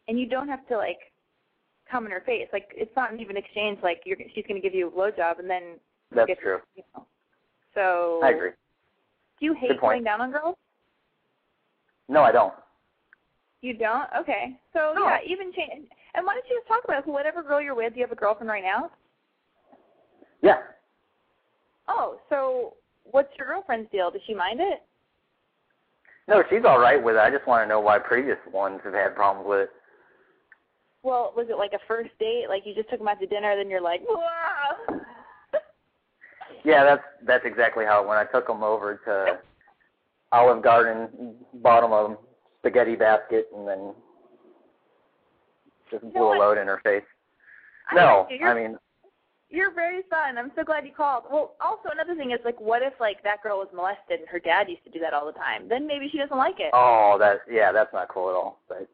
[0.09, 0.99] and you don't have to like
[1.93, 2.47] come in her face.
[2.51, 3.77] Like it's not an even exchange.
[3.83, 5.63] Like you're, she's going to give you a blowjob, and then
[6.13, 6.57] That's get, true.
[6.75, 7.05] You know.
[7.75, 8.51] So I agree.
[9.39, 10.55] do you hate going down on girls?
[12.09, 12.53] No, I don't.
[13.61, 14.07] You don't?
[14.19, 14.57] Okay.
[14.73, 15.05] So No.
[15.05, 15.87] yeah, even change.
[16.15, 17.07] And why don't you just talk about it?
[17.07, 18.91] Whatever girl you're with, do you have a girlfriend right now?
[20.41, 20.57] Yeah.
[21.87, 24.11] Oh, so what's your girlfriend's deal?
[24.11, 24.81] Does she mind it?
[26.27, 27.19] No, she's all right with it.
[27.19, 29.69] I just want to know why previous ones have had problems with it.
[31.03, 32.45] Well, was it like a first date?
[32.49, 34.99] Like you just took them out to dinner, then you're like, Whoa!
[36.63, 38.19] Yeah, that's that's exactly how it went.
[38.19, 39.39] I took them over to
[40.31, 42.17] Olive Garden, bought them a
[42.59, 43.93] spaghetti basket, and then
[45.91, 47.03] just know blew a load in her face.
[47.91, 48.77] I No, I mean,
[49.49, 50.37] you're very fun.
[50.37, 51.25] I'm so glad you called.
[51.29, 54.39] Well, also another thing is like, what if like that girl was molested and her
[54.39, 55.67] dad used to do that all the time?
[55.69, 56.71] Then maybe she doesn't like it.
[56.73, 58.59] oh, that yeah, that's not cool at all.
[58.67, 58.87] But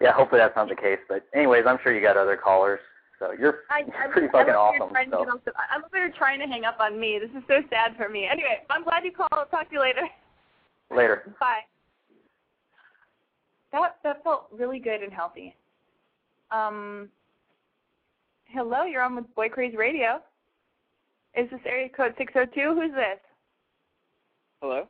[0.00, 0.98] yeah, hopefully that's not the case.
[1.08, 2.80] But anyways, I'm sure you got other callers.
[3.18, 4.90] So you're I, I'm, pretty fucking I'm awesome.
[4.90, 7.18] Trying to So get off the, I'm over here trying to hang up on me.
[7.20, 8.26] This is so sad for me.
[8.30, 9.28] Anyway, I'm glad you called.
[9.32, 10.08] I'll talk to you later.
[10.90, 11.34] later.
[11.38, 11.60] Bye.
[13.72, 15.54] That that felt really good and healthy.
[16.50, 17.08] Um.
[18.46, 20.20] Hello, you're on with Boy Craze Radio.
[21.36, 22.74] Is this area code 602?
[22.74, 23.20] Who's this?
[24.60, 24.88] Hello?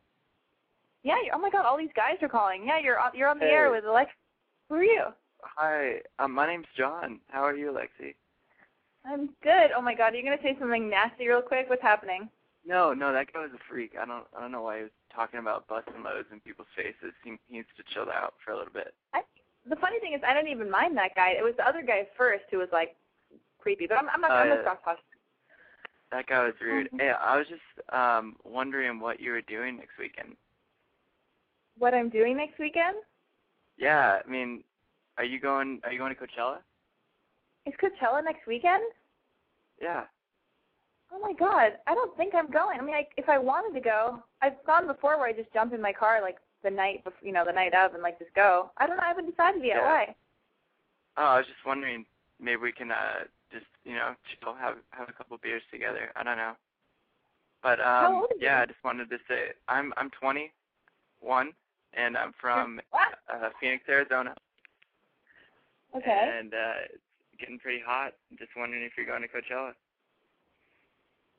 [1.02, 1.16] Yeah.
[1.24, 2.64] You're, oh my God, all these guys are calling.
[2.66, 4.10] Yeah, you're on, you're on the air with Alex.
[4.70, 5.14] Who are you?
[5.42, 7.20] Hi, um, my name's John.
[7.28, 8.14] How are you, Lexi?
[9.04, 9.72] I'm good.
[9.76, 11.68] Oh my God, are you gonna say something nasty real quick?
[11.68, 12.30] What's happening?
[12.64, 13.96] No, no, that guy was a freak.
[14.00, 17.14] I don't, I don't know why he was talking about busting loads in people's faces.
[17.24, 18.94] He, he needs to chill out for a little bit.
[19.14, 19.22] I,
[19.68, 21.30] the funny thing is, I didn't even mind that guy.
[21.30, 22.96] It was the other guy first who was like
[23.58, 23.86] creepy.
[23.86, 24.32] But I'm, I'm not.
[24.32, 25.04] I'm Uh, gonna stop talking.
[26.12, 26.90] That guy was rude.
[26.92, 27.00] Mhm.
[27.00, 27.62] Hey, I was just
[27.94, 30.36] um wondering what you were doing next weekend.
[31.78, 32.96] What I'm doing next weekend?
[33.80, 34.62] Yeah, I mean,
[35.16, 35.80] are you going?
[35.84, 36.58] Are you going to Coachella?
[37.66, 38.82] Is Coachella next weekend?
[39.80, 40.04] Yeah.
[41.12, 42.78] Oh my god, I don't think I'm going.
[42.78, 45.72] I mean, I, if I wanted to go, I've gone before where I just jump
[45.72, 48.34] in my car like the night, bef- you know, the night of, and like just
[48.34, 48.70] go.
[48.76, 49.02] I don't know.
[49.02, 49.76] I haven't decided yet.
[49.76, 49.84] Yeah.
[49.84, 50.14] Why?
[51.16, 52.04] Oh, I was just wondering.
[52.38, 56.12] Maybe we can uh just you know chill, have have a couple beers together.
[56.16, 56.52] I don't know.
[57.62, 58.42] But um old are you?
[58.42, 61.52] yeah, I just wanted to say I'm I'm 21
[61.94, 63.09] and I'm from What?
[63.32, 64.34] Uh, Phoenix, Arizona.
[65.96, 66.30] Okay.
[66.38, 67.02] And uh, it's
[67.38, 68.12] getting pretty hot.
[68.38, 69.72] Just wondering if you're going to Coachella.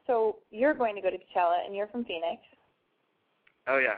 [0.07, 2.41] So you're going to go to Coachella, and you're from Phoenix.
[3.67, 3.97] Oh yeah.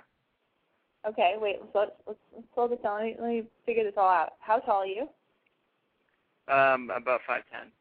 [1.08, 1.36] Okay.
[1.38, 1.60] Wait.
[1.74, 3.00] Let's let's, let's slow this down.
[3.00, 4.34] Let me, let me figure this all out.
[4.40, 5.08] How tall are you?
[6.48, 7.72] Um, about five ten.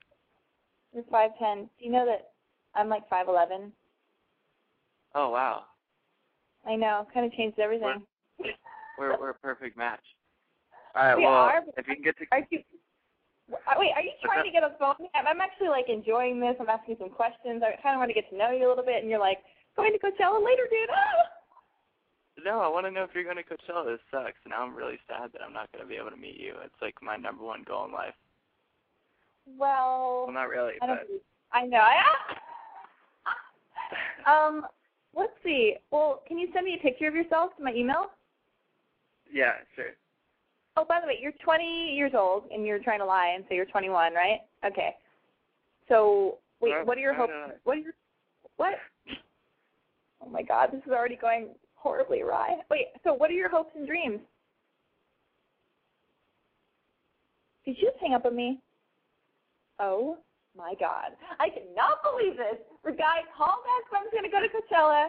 [0.94, 1.68] You're five ten.
[1.78, 2.30] Do you know that
[2.74, 3.72] I'm like five eleven?
[5.14, 5.64] Oh wow.
[6.64, 7.06] I know.
[7.12, 8.02] Kind of changed everything.
[9.02, 10.04] We're we're a perfect match.
[10.94, 11.16] All right.
[11.16, 12.62] We well, are, if you can get to Are you?
[13.50, 14.94] Wait, are you trying to get a phone?
[15.14, 16.54] I'm I'm actually like enjoying this.
[16.60, 17.66] I'm asking some questions.
[17.66, 19.38] I kind of want to get to know you a little bit, and you're like
[19.74, 20.88] going to Coachella later, dude.
[22.42, 23.84] No, I want to know if you're going to Coachella.
[23.84, 24.40] This sucks.
[24.48, 26.54] Now I'm really sad that I'm not going to be able to meet you.
[26.64, 28.14] It's like my number one goal in life.
[29.46, 31.06] Well, Well, not really, I but
[31.52, 31.78] I know.
[31.78, 32.02] I,
[34.48, 34.66] um,
[35.14, 35.76] let's see.
[35.90, 38.10] Well, can you send me a picture of yourself to my email?
[39.32, 39.86] Yeah, sure.
[40.76, 43.56] Oh, by the way, you're 20 years old, and you're trying to lie and say
[43.56, 44.40] you're 21, right?
[44.64, 44.94] Okay.
[45.88, 47.32] So, wait, what are your hopes?
[47.64, 47.92] What are your
[48.56, 48.74] what?
[50.24, 52.56] Oh my God, this is already going horribly awry.
[52.70, 54.20] Wait, so what are your hopes and dreams?
[57.64, 58.60] Did you just hang up on me?
[59.78, 60.18] Oh
[60.56, 62.58] my God, I cannot believe this.
[62.84, 65.08] The guy called back when I was going to go to Coachella,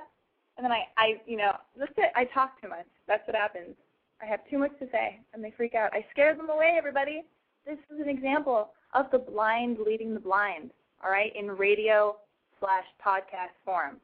[0.57, 2.11] and then I, I, you know, that's it.
[2.15, 2.87] I talk too much.
[3.07, 3.75] That's what happens.
[4.23, 5.93] I have too much to say, and they freak out.
[5.93, 7.23] I scare them away, everybody.
[7.65, 10.71] This is an example of the blind leading the blind,
[11.03, 12.15] all right, in radio
[12.59, 13.97] slash podcast form.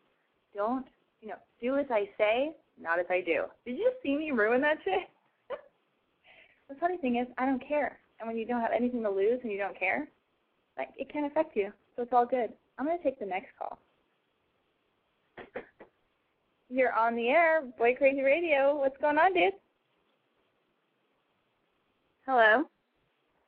[0.53, 0.85] Don't,
[1.21, 2.51] you know, do as I say,
[2.81, 3.43] not as I do.
[3.65, 5.07] Did you see me ruin that shit?
[6.69, 7.97] the funny thing is, I don't care.
[8.19, 10.05] And when you don't have anything to lose and you don't care,
[10.77, 11.71] like it can affect you.
[11.95, 12.49] So it's all good.
[12.77, 13.79] I'm going to take the next call.
[16.69, 18.77] You're on the air, Boy Crazy Radio.
[18.77, 19.53] What's going on, dude?
[22.29, 22.63] Hello.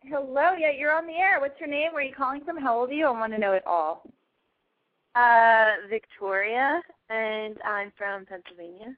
[0.06, 1.40] Hello, yeah, you're on the air.
[1.40, 1.94] What's your name?
[1.94, 2.58] Where are you calling from?
[2.60, 3.06] How old are you?
[3.06, 4.02] I want to know it all.
[5.14, 8.96] Uh, Victoria, and I'm from Pennsylvania.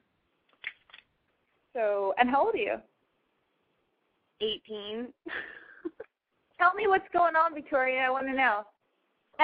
[1.74, 2.76] So, and how old are you?
[4.40, 5.08] 18.
[6.58, 8.06] Tell me what's going on, Victoria.
[8.06, 8.62] I want to know.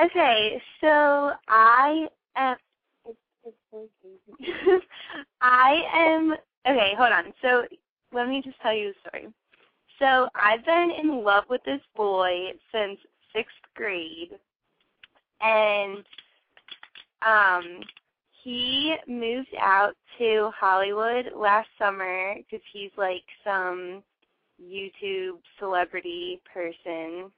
[0.03, 2.57] Okay, so I am.
[5.43, 6.33] I am.
[6.67, 7.25] Okay, hold on.
[7.43, 7.65] So
[8.15, 9.29] let me just tell you a story.
[10.01, 12.99] So I've been in love with this boy since
[13.35, 14.31] sixth grade,
[15.43, 15.99] and
[17.25, 17.81] um,
[18.43, 24.03] he moved out to Hollywood last summer because he's like some
[24.63, 27.31] YouTube celebrity person.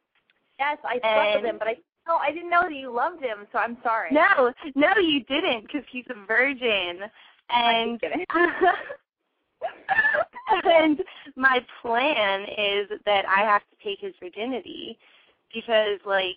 [0.58, 3.46] Yes, I slept with him, but I no, I didn't know that you loved him,
[3.52, 4.10] so I'm sorry.
[4.12, 7.00] No, no, you didn't because he's a virgin.
[7.50, 8.24] I'm And kidding.
[10.64, 11.02] and
[11.36, 14.98] my plan is that I have to take his virginity
[15.54, 16.36] because like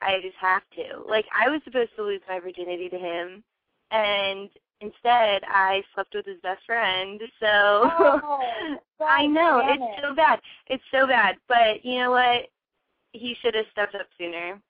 [0.00, 1.02] I just have to.
[1.08, 3.42] Like I was supposed to lose my virginity to him
[3.90, 4.48] and
[4.80, 7.20] instead I slept with his best friend.
[7.40, 8.40] So Oh,
[9.00, 10.04] I know, it's it.
[10.04, 10.40] so bad.
[10.68, 11.36] It's so bad.
[11.48, 12.48] But you know what?
[13.12, 14.60] He should have stepped up sooner.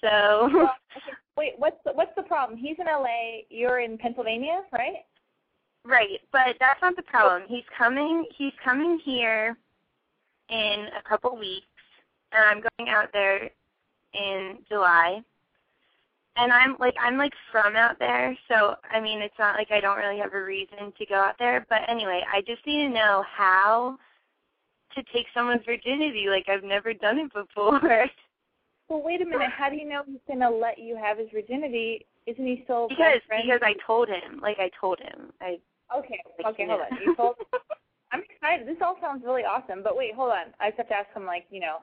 [0.00, 2.58] So Well, okay, wait, what's the, what's the problem?
[2.58, 5.04] He's in LA, you're in Pennsylvania, right?
[5.88, 7.44] Right, but that's not the problem.
[7.48, 8.26] He's coming.
[8.36, 9.56] He's coming here
[10.50, 11.66] in a couple weeks,
[12.30, 13.48] and I'm going out there
[14.12, 15.22] in July.
[16.36, 19.80] And I'm like I'm like from out there, so I mean it's not like I
[19.80, 21.66] don't really have a reason to go out there.
[21.70, 23.98] But anyway, I just need to know how
[24.94, 26.26] to take someone's virginity.
[26.28, 27.80] Like I've never done it before.
[28.90, 29.50] Well, wait a minute.
[29.54, 32.06] How do you know he's gonna let you have his virginity?
[32.26, 34.40] Isn't he still because because I told him.
[34.40, 35.30] Like I told him.
[35.42, 35.58] I
[35.96, 36.98] Okay, okay, hold on.
[37.04, 37.36] You told.
[38.12, 38.66] I'm excited.
[38.66, 39.82] This all sounds really awesome.
[39.82, 40.54] But wait, hold on.
[40.60, 41.78] I just have to ask him like you know,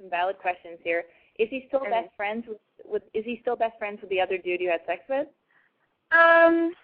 [0.00, 1.04] some valid questions here.
[1.38, 3.02] Is he still best friends with, with?
[3.14, 5.28] Is he still best friends with the other dude you had sex with?
[6.12, 6.74] Um,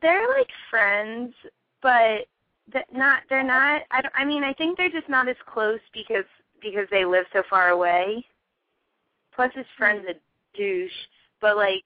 [0.00, 1.34] they're like friends,
[1.82, 2.26] but
[2.72, 3.22] th- not.
[3.28, 3.82] They're not.
[3.90, 4.14] I don't.
[4.16, 6.24] I mean, I think they're just not as close because
[6.62, 8.24] because they live so far away.
[9.34, 10.14] Plus, his friend's a
[10.56, 10.90] douche.
[11.40, 11.84] But like,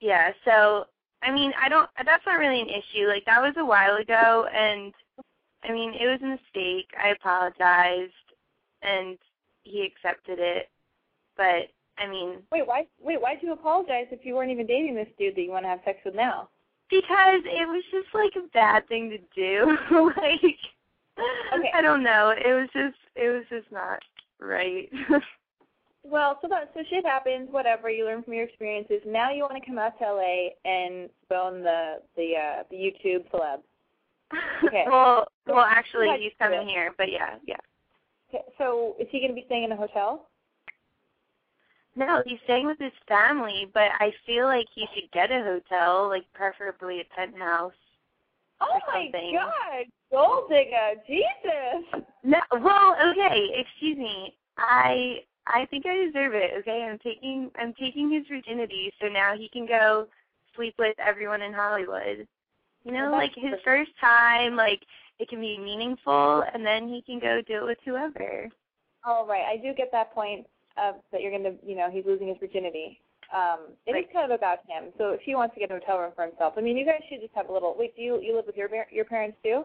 [0.00, 0.30] yeah.
[0.44, 0.86] So
[1.22, 1.88] I mean, I don't.
[2.04, 3.06] That's not really an issue.
[3.06, 4.92] Like that was a while ago, and
[5.62, 6.88] I mean, it was a mistake.
[7.02, 8.12] I apologized,
[8.82, 9.18] and
[9.62, 10.68] he accepted it.
[11.36, 12.86] But I mean, Wait, why?
[13.00, 15.68] Wait, why'd you apologize if you weren't even dating this dude that you want to
[15.68, 16.48] have sex with now?
[16.90, 19.76] Because it was just like a bad thing to do.
[20.16, 20.58] like
[21.52, 21.70] Okay.
[21.74, 22.30] I don't know.
[22.36, 24.00] It was just it was just not
[24.40, 24.88] right.
[26.02, 27.48] Well, so that so shit happens.
[27.50, 29.00] Whatever you learn from your experiences.
[29.06, 33.28] Now you want to come out to LA and bone the the uh the YouTube
[33.30, 33.60] celeb.
[34.64, 34.84] Okay.
[34.88, 37.56] well well actually he's coming here, but yeah, yeah.
[38.32, 40.28] Okay, so is he going to be staying in a hotel?
[41.96, 46.08] No, he's staying with his family, but I feel like he should get a hotel,
[46.08, 47.72] like preferably a penthouse.
[48.60, 49.34] Oh my something.
[49.34, 52.04] God, gold digger, Jesus!
[52.22, 54.34] No, well, okay, excuse me.
[54.58, 56.52] I I think I deserve it.
[56.60, 60.06] Okay, I'm taking I'm taking his virginity, so now he can go
[60.54, 62.26] sleep with everyone in Hollywood.
[62.84, 64.80] You know, like his first time, like
[65.18, 68.48] it can be meaningful, and then he can go do it with whoever.
[69.04, 72.04] All right, I do get that point of that you're going to, you know, he's
[72.06, 73.00] losing his virginity.
[73.34, 74.12] Um, it is Right.
[74.12, 74.92] kind of about him.
[74.98, 77.00] So if he wants to get a hotel room for himself, I mean, you guys
[77.08, 77.74] should just have a little.
[77.78, 79.64] Wait, do you you live with your your parents too?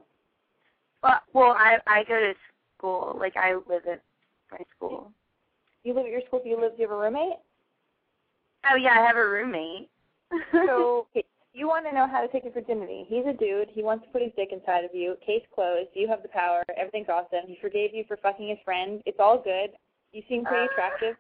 [1.04, 2.34] Well, well, I I go to
[2.78, 4.02] school, like I live at
[4.52, 5.12] my school.
[5.86, 6.42] You live at your school.
[6.44, 6.76] Do you live?
[6.76, 7.38] Do you have a roommate?
[8.70, 9.90] Oh yeah, I have a roommate.
[10.52, 13.06] So okay, you want to know how to take his virginity.
[13.08, 13.70] He's a dude.
[13.72, 15.16] He wants to put his dick inside of you.
[15.26, 15.90] Case closed.
[15.94, 16.64] You have the power.
[16.76, 17.46] Everything's awesome.
[17.48, 19.02] He forgave you for fucking his friend.
[19.06, 19.72] It's all good.
[20.12, 20.72] You seem pretty Ah.
[20.74, 21.16] attractive.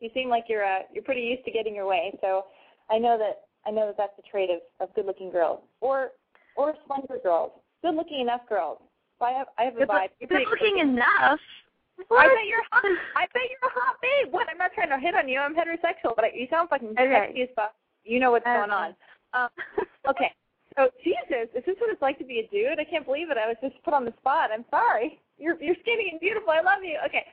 [0.00, 2.16] You seem like you're uh you're pretty used to getting your way.
[2.22, 2.46] So
[2.90, 6.12] I know that I know that that's a trait of of good-looking girls or
[6.56, 7.52] or slender girls.
[7.82, 8.78] Good-looking enough girls.
[9.18, 10.08] So I have I have a good, vibe.
[10.20, 10.94] You're good pretty looking good-looking.
[10.94, 11.40] enough.
[12.10, 12.84] I bet you're hot.
[13.16, 14.32] I bet you're a hot babe.
[14.32, 14.46] What?
[14.50, 15.38] I'm not trying to hit on you.
[15.38, 17.26] I'm heterosexual, but I, you sound fucking Okay.
[17.26, 17.74] sexy as fuck.
[18.04, 18.90] You know what's going on.
[18.90, 18.96] Okay.
[19.34, 19.48] Um,
[20.08, 20.32] okay.
[20.76, 22.78] So Jesus, is this what it's like to be a dude?
[22.78, 23.36] I can't believe it.
[23.36, 24.50] I was just put on the spot.
[24.52, 25.20] I'm sorry.
[25.38, 26.50] You're you're skinny and beautiful.
[26.50, 26.98] I love you.
[27.06, 27.26] Okay.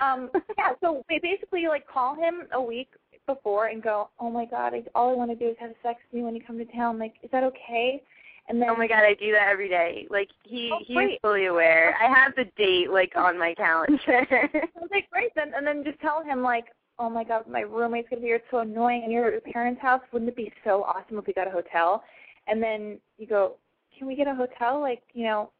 [0.00, 0.30] Um.
[0.58, 0.72] Yeah.
[0.80, 2.88] So wait, basically, you like call him a week
[3.26, 5.98] before and go, oh my god, I, all I want to do is have sex
[6.10, 6.98] with you when you come to town.
[6.98, 8.02] Like, is that okay?
[8.48, 10.06] And then Oh my god, I do that every day.
[10.10, 11.20] Like he Oh, he's great.
[11.22, 11.96] fully aware.
[12.00, 13.98] I have the date like on my calendar.
[14.84, 15.30] Okay, great.
[15.34, 16.66] Then and then just tell him like,
[16.98, 18.36] oh my god, my roommate's gonna be here.
[18.36, 19.02] It's so annoying.
[19.04, 20.02] And you're at your parents' house.
[20.12, 22.04] Wouldn't it be so awesome if we got a hotel?
[22.46, 23.56] And then you go,
[23.98, 24.80] can we get a hotel?
[24.80, 25.50] Like, you know,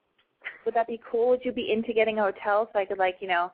[0.66, 1.28] would that be cool?
[1.30, 3.50] Would you be into getting a hotel so I could like, you know,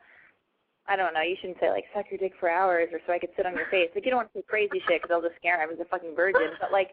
[0.88, 1.20] I don't know.
[1.22, 3.54] You shouldn't say like suck your dick for hours or so I could sit on
[3.54, 3.90] your face.
[3.94, 5.70] Like you don't want to say crazy shit because I'll just scare him.
[5.70, 6.50] He's a fucking virgin.
[6.60, 6.90] But like,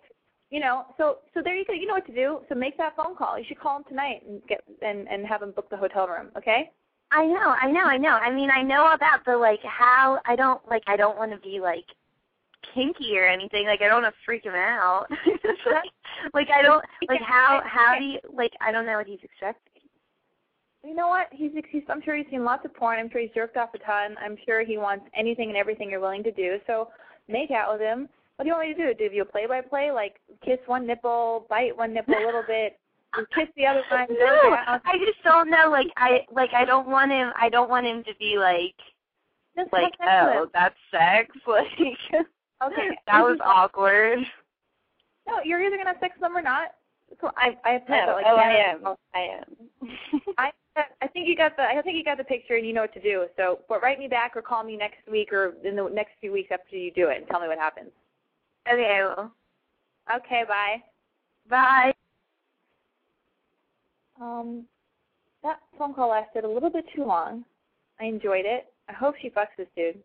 [0.49, 1.73] you know, so so there you go.
[1.73, 2.39] You know what to do.
[2.49, 3.38] So make that phone call.
[3.38, 6.29] You should call him tonight and get and and have him book the hotel room.
[6.38, 6.71] Okay?
[7.12, 8.10] I know, I know, I know.
[8.10, 11.38] I mean, I know that, but like how I don't like I don't want to
[11.38, 11.86] be like
[12.73, 13.65] kinky or anything.
[13.65, 15.07] Like I don't want to freak him out.
[15.10, 15.91] like,
[16.33, 19.83] like I don't like how how do you like I don't know what he's expecting.
[20.83, 21.27] You know what?
[21.31, 22.99] He's, he's I'm sure he's seen lots of porn.
[22.99, 24.15] I'm sure he's jerked off a ton.
[24.23, 26.57] I'm sure he wants anything and everything you're willing to do.
[26.67, 26.89] So
[27.27, 28.07] make out with him.
[28.38, 29.10] What do you want me to do?
[29.10, 32.80] Do you play by play like kiss one nipple, bite one nipple a little bit,
[33.34, 34.06] kiss the other one?
[34.12, 35.69] No, I just don't know.
[35.71, 37.32] Like I like I don't want him.
[37.39, 38.76] I don't want him to be like
[39.58, 41.36] Just like have sex with oh that's sex.
[41.47, 41.67] Like
[42.63, 42.89] Okay.
[43.08, 44.19] that was awkward.
[45.28, 46.76] No, you're either gonna have sex with them or not.
[47.19, 48.69] So I I have No, like oh, oh I that.
[48.69, 48.95] am.
[49.15, 50.36] I am.
[50.38, 50.52] I
[51.02, 52.93] I think you got the I think you got the picture and you know what
[52.93, 53.26] to do.
[53.36, 56.32] So, but write me back or call me next week or in the next few
[56.32, 57.89] weeks after you do it and tell me what happens.
[58.71, 59.32] Okay, I will.
[60.15, 60.82] Okay, bye.
[61.49, 61.93] Bye.
[64.21, 64.65] Um,
[65.43, 67.45] that phone call lasted a little bit too long.
[67.99, 68.67] I enjoyed it.
[68.89, 69.99] I hope she fucks this dude.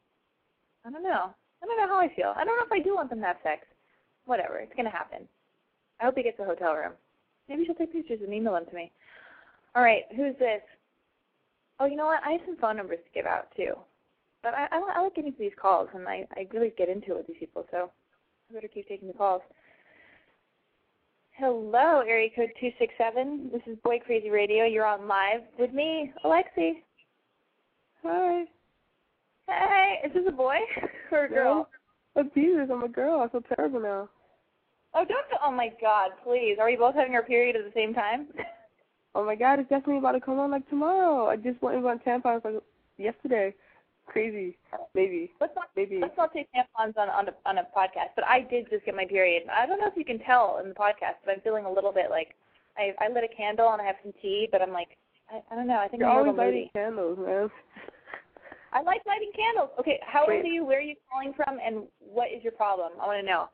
[0.85, 1.35] I don't know.
[1.63, 2.35] I don't know how I feel.
[2.37, 3.67] I don't know if I do want them to have sex.
[4.25, 5.29] Whatever, it's gonna happen.
[6.01, 6.93] I hope he gets a hotel room.
[7.49, 8.91] Maybe she'll take pictures and email them to me.
[9.75, 10.63] All right, who's this?
[11.81, 12.23] Oh, you know what?
[12.25, 13.75] I have some phone numbers to give out too.
[14.43, 17.19] But I, I, I like getting these calls, and I, I really get into it
[17.19, 17.91] with these people, so
[18.53, 19.41] Better keep taking the calls.
[21.39, 23.51] Hello, area code 267.
[23.51, 24.67] This is Boy Crazy Radio.
[24.67, 26.83] You're on live with me, Alexi.
[28.03, 28.45] Hi.
[29.49, 30.57] Hey, is this a boy
[31.13, 31.69] or a girl?
[32.15, 33.21] Oh, Jesus, I'm a girl.
[33.21, 34.11] I feel terrible now.
[34.95, 35.25] Oh, don't.
[35.43, 36.57] Oh my God, please.
[36.61, 38.29] Are we both having our period at the same time?
[39.15, 41.27] Oh my God, it's definitely about to come on like tomorrow.
[41.27, 42.63] I just went and got tampons like
[42.99, 43.55] yesterday.
[44.07, 44.59] Crazy.
[44.95, 45.31] Maybe.
[45.41, 45.99] Let's not Maybe.
[46.01, 48.13] let's not take tampons on on a on a podcast.
[48.15, 49.45] But I did just get my period.
[49.53, 51.93] I don't know if you can tell in the podcast, but I'm feeling a little
[51.93, 52.35] bit like
[52.77, 54.97] I I lit a candle and I have some tea, but I'm like
[55.31, 55.79] I, I don't know.
[55.79, 56.71] I think You're I'm always lighting moody.
[56.75, 57.51] candles, man.
[58.73, 59.71] I like lighting candles.
[59.79, 60.37] Okay, how Wait.
[60.37, 60.65] old are you?
[60.65, 61.59] Where are you calling from?
[61.65, 62.93] And what is your problem?
[63.01, 63.49] I want to know.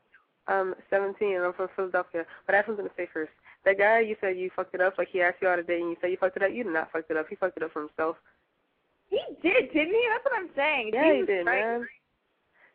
[0.47, 2.25] I'm 17 and I'm from Philadelphia.
[2.45, 3.31] But I have something to say first.
[3.65, 4.97] That guy, you said you fucked it up.
[4.97, 6.51] Like he asked you out a date and you said you fucked it up.
[6.53, 7.27] You did not fuck it up.
[7.29, 8.15] He fucked it up for himself.
[9.09, 10.07] He did, didn't he?
[10.11, 10.91] That's what I'm saying.
[10.93, 11.61] Yeah, he did, Christ.
[11.61, 11.87] man.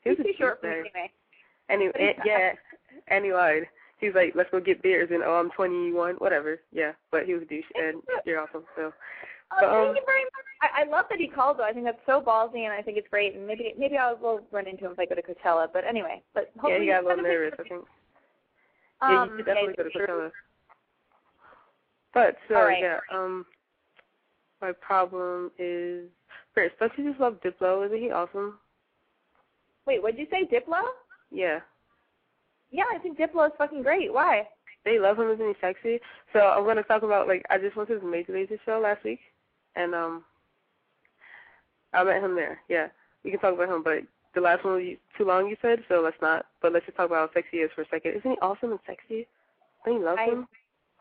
[0.03, 1.11] He He's was a too short for me anyway.
[1.71, 2.53] Anyway, yeah,
[3.09, 3.63] and he lied.
[3.99, 6.61] He like, "Let's go get beers," and oh, I'm 21, whatever.
[6.73, 8.65] Yeah, but he was a douche, and you're awesome.
[8.77, 8.93] So,
[9.53, 10.47] Oh, But, thank um, you very much.
[10.63, 11.65] I, I love that he called though.
[11.65, 13.35] I think that's so ballsy, and I think it's great.
[13.35, 15.69] And maybe maybe I will run into him if I go to Coachella.
[15.73, 17.55] But anyway, but hopefully yeah, he got a little nervous.
[17.59, 17.85] I think.
[19.03, 20.13] yeah, Um, you should definitely yeah, go to.
[20.13, 20.31] Coachella.
[22.15, 22.83] But so right.
[22.83, 23.45] yeah, um,
[24.63, 26.09] my problem is
[26.55, 26.75] first.
[26.79, 27.87] Don't you just love Diplo?
[27.87, 28.59] Isn't he awesome?
[29.87, 30.81] Wait, what did you say, Diplo?
[31.31, 31.61] Yeah,
[32.71, 34.13] Yeah, I think Diplo is fucking great.
[34.13, 34.49] Why?
[34.85, 35.31] they love him.
[35.31, 35.99] Isn't he sexy?
[36.33, 39.03] So I'm gonna talk about like I just went to his Major Lazer show last
[39.03, 39.21] week,
[39.77, 40.25] and um,
[41.95, 42.61] I met him there.
[42.69, 42.89] Yeah,
[43.25, 44.01] we can talk about him, but
[44.35, 45.49] the last one was too long.
[45.49, 46.03] You said so.
[46.05, 46.45] Let's not.
[46.61, 48.13] But let's just talk about how sexy he is for a second.
[48.19, 49.27] Isn't he awesome and sexy?
[49.87, 50.47] Don't you love I- him?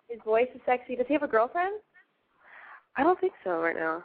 [0.09, 0.95] His voice is sexy.
[0.95, 1.75] Does he have a girlfriend?
[2.95, 4.03] I don't think so right now.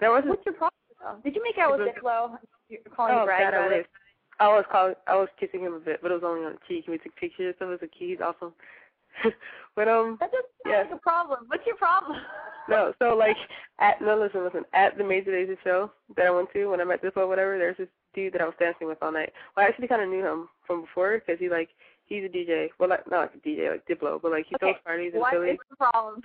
[0.00, 0.72] There was What's your problem?
[1.00, 1.16] Though?
[1.24, 2.38] Did you make out with It Diplo?
[2.68, 3.80] You're calling oh, me brag I about wish.
[3.80, 3.86] it.
[4.40, 6.58] I was calling, I was kissing him a bit, but it was only on the
[6.66, 6.86] cheek.
[6.88, 8.10] We took pictures, so it was a key.
[8.10, 8.52] He's awesome.
[9.76, 10.82] but um, That doesn't sound Yeah.
[10.90, 11.44] like a problem.
[11.48, 12.18] What's your problem?
[12.68, 12.92] no.
[12.98, 13.36] So like
[13.78, 14.64] at no, listen, listen.
[14.72, 17.58] At the Major Lazer show that I went to when I met this or whatever,
[17.58, 19.32] there's this dude that I was dancing with all night.
[19.56, 21.68] Well, I actually kind of knew him from before because he like
[22.06, 22.68] he's a DJ.
[22.80, 25.20] Well, like not like a DJ, like Diplo, but like he Okay, throws parties in
[25.20, 25.50] What Philly.
[25.50, 26.22] is the problem?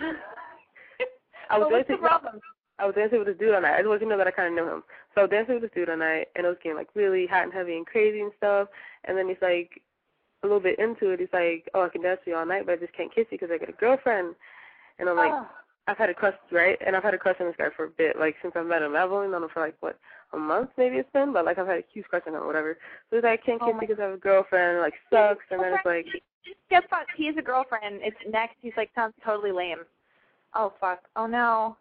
[1.49, 2.07] I was But what's the dancing.
[2.07, 2.39] problem?
[2.79, 3.73] I was dancing with this dude all night.
[3.73, 4.83] I just want you to know that I kind of knew him.
[5.13, 7.25] So I was dancing with this dude all night, and it was getting like really
[7.25, 8.67] hot and heavy and crazy and stuff.
[9.05, 9.81] And then he's like,
[10.43, 12.65] a little bit into it, he's like, "Oh, I can dance with you all night,
[12.65, 14.35] but I just can't kiss you because I got a girlfriend."
[14.99, 15.47] And I'm like, Oh.
[15.87, 16.77] I've had a crush, right?
[16.85, 18.81] And I've had a crush on this guy for a bit, like since I met
[18.81, 18.95] him.
[18.95, 19.97] I've only known him for like what
[20.33, 22.47] a month, maybe it's been, but like I've had a huge crush on him, or
[22.47, 22.77] whatever.
[23.09, 24.81] So he's like, I can't Oh kiss because I have a girlfriend.
[24.81, 25.45] Like sucks.
[25.49, 26.05] And then it's like,
[26.69, 27.07] Guess what?
[27.15, 27.99] He has a girlfriend.
[28.01, 28.55] It's next.
[28.61, 29.79] He's like sounds totally lame.
[30.53, 30.99] Oh fuck.
[31.15, 31.77] Oh no.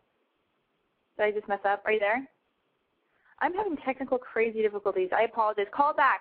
[1.17, 1.83] Did I just mess up?
[1.85, 2.29] Are you there?
[3.41, 5.11] I'm having technical crazy difficulties.
[5.17, 5.67] I apologize.
[5.75, 6.21] Call back.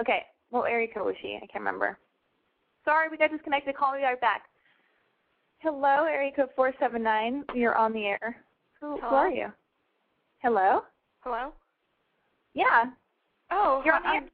[0.00, 0.22] Okay.
[0.54, 1.36] Area code was she?
[1.36, 1.98] I can't remember.
[2.84, 3.76] Sorry, we got disconnected.
[3.76, 4.42] Call me right back.
[5.58, 7.42] Hello, area code four seven nine.
[7.54, 8.36] You're on the air.
[8.80, 9.46] Who, who are you?
[10.42, 10.82] Hello?
[11.20, 11.52] Hello?
[12.52, 12.84] Yeah.
[13.50, 14.28] Oh, You're on the I'm, air.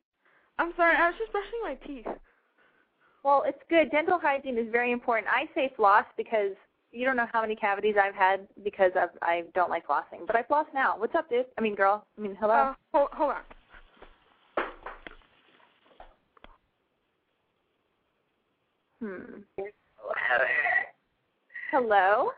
[0.58, 0.96] I'm sorry.
[0.96, 2.06] I was just brushing my teeth.
[3.24, 3.90] Well, it's good.
[3.90, 5.28] Dental hygiene is very important.
[5.32, 6.52] I say floss because
[6.92, 10.26] you don't know how many cavities I've had because of I don't like flossing.
[10.26, 10.94] But I floss now.
[10.98, 11.46] What's up, dude?
[11.56, 12.04] I mean, girl.
[12.18, 12.54] I mean, hello.
[12.54, 13.42] Uh, hold, hold on.
[19.00, 19.40] Hmm.
[21.70, 22.30] Hello.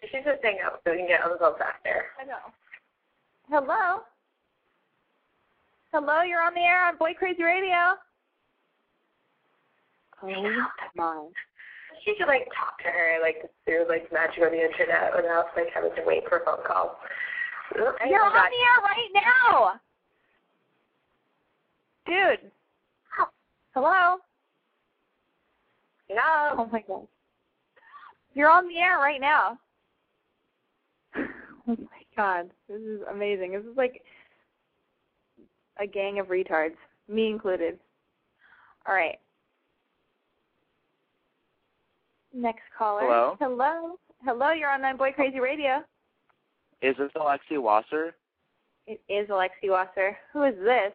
[0.00, 2.06] She should just hang up so we can get on the phone faster.
[2.20, 2.38] I know.
[3.48, 4.02] Hello.
[5.92, 7.96] Hello, you're on the air on Boy Crazy Radio.
[10.22, 11.26] Oh my.
[12.06, 15.68] You could like talk to her like through like magic on the internet without like
[15.74, 16.98] having to wait for a phone call.
[17.78, 19.80] Oh You're on the air right now.
[22.06, 22.50] Dude.
[23.20, 23.28] Oh.
[23.74, 24.16] Hello?
[26.08, 26.54] Hello.
[26.58, 27.06] Oh my god.
[28.34, 29.58] You're on the air right now.
[31.68, 32.50] Oh my god.
[32.68, 33.52] This is amazing.
[33.52, 34.02] This is like
[35.78, 36.74] a gang of retards,
[37.06, 37.78] me included.
[38.88, 39.18] All right.
[42.34, 43.02] Next caller.
[43.02, 43.36] Hello?
[43.40, 43.96] Hello.
[44.24, 45.82] Hello, you're on Nine Boy Crazy Radio.
[46.82, 48.14] Is this Alexi Wasser?
[48.86, 50.16] It is Alexi Wasser.
[50.32, 50.92] Who is this?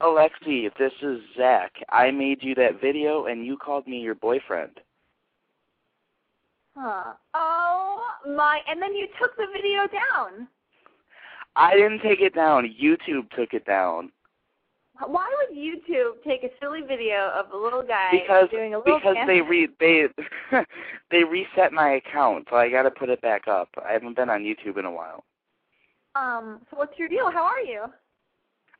[0.00, 1.72] Alexi, this is Zach.
[1.90, 4.80] I made you that video and you called me your boyfriend.
[6.76, 7.14] Huh.
[7.34, 10.46] Oh my and then you took the video down.
[11.56, 12.72] I didn't take it down.
[12.80, 14.12] YouTube took it down.
[15.06, 18.98] Why would YouTube take a silly video of a little guy Because doing a little
[18.98, 19.28] because dance?
[19.28, 20.06] they re they
[21.10, 23.68] they reset my account, so I got to put it back up.
[23.86, 25.24] I haven't been on YouTube in a while.
[26.16, 27.30] Um, so what's your deal?
[27.30, 27.84] How are you?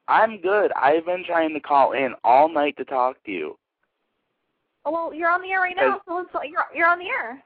[0.08, 0.72] I'm good.
[0.72, 3.58] I've been trying to call in all night to talk to you.
[4.84, 6.00] Oh, well, you're on the air right now.
[6.08, 7.42] So let's, you're you're on the air.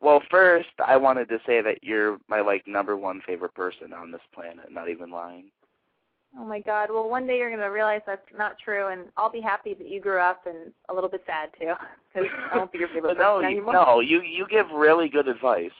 [0.00, 4.12] Well, first, I wanted to say that you're my like number one favorite person on
[4.12, 4.70] this planet.
[4.70, 5.50] Not even lying.
[6.36, 6.90] Oh my God.
[6.90, 10.00] Well, one day you're gonna realize that's not true, and I'll be happy that you
[10.00, 11.72] grew up, and a little bit sad too,
[12.14, 13.72] because I won't be your favorite no, person anymore.
[13.72, 15.70] no, you you give really good advice.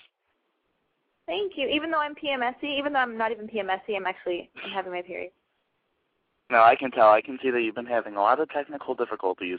[1.27, 1.69] Thank you.
[1.69, 5.03] Even though I'm PMSy, even though I'm not even PMSy, I'm actually I'm having my
[5.03, 5.31] period.
[6.51, 7.11] No, I can tell.
[7.11, 9.59] I can see that you've been having a lot of technical difficulties.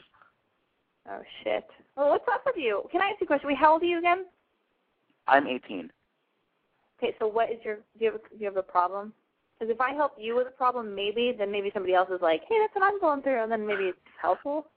[1.07, 1.65] Oh shit.
[1.95, 2.83] Well, what's up with you?
[2.91, 3.47] Can I ask you a question?
[3.47, 4.25] Wait, how old are you again?
[5.27, 5.91] I'm 18.
[6.97, 9.13] Okay, so what is your do you have a, do you have a problem?
[9.59, 12.41] Because if I help you with a problem, maybe then maybe somebody else is like,
[12.47, 14.67] hey, that's what I'm going through, and then maybe it's helpful.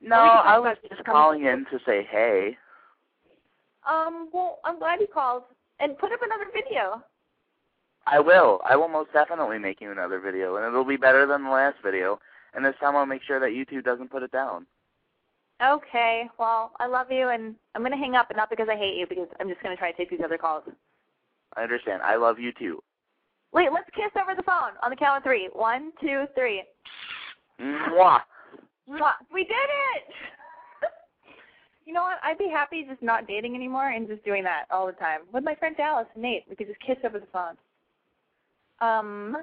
[0.00, 2.56] No, Or we can talk I was just calling in to say hey.
[3.88, 5.42] Um, well, I'm glad you called
[5.80, 7.02] and put up another video.
[8.06, 8.60] I will.
[8.68, 11.76] I will most definitely make you another video, and it'll be better than the last
[11.84, 12.18] video.
[12.54, 14.66] And this time I'll make sure that YouTube doesn't put it down.
[15.64, 18.96] Okay, well, I love you, and I'm gonna hang up, but not because I hate
[18.96, 20.64] you, because I'm just gonna try to take these other calls.
[21.56, 22.02] I understand.
[22.02, 22.82] I love you too.
[23.52, 25.48] Wait, let's kiss over the phone on the count of three.
[25.52, 26.64] One, two, three.
[27.60, 28.20] Mwah.
[28.88, 29.12] Mwah.
[29.32, 30.14] We did it!
[31.86, 32.18] you know what?
[32.22, 35.20] I'd be happy just not dating anymore and just doing that all the time.
[35.32, 37.56] With my friend Dallas and Nate, we could just kiss over the phone.
[38.80, 39.36] Um,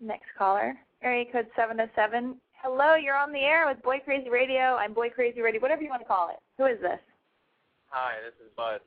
[0.00, 2.36] next caller, area code 707.
[2.62, 4.76] Hello, you're on the air with Boy Crazy Radio.
[4.76, 6.36] I'm Boy Crazy Radio, whatever you want to call it.
[6.58, 7.00] Who is this?
[7.88, 8.80] Hi, this is Bud.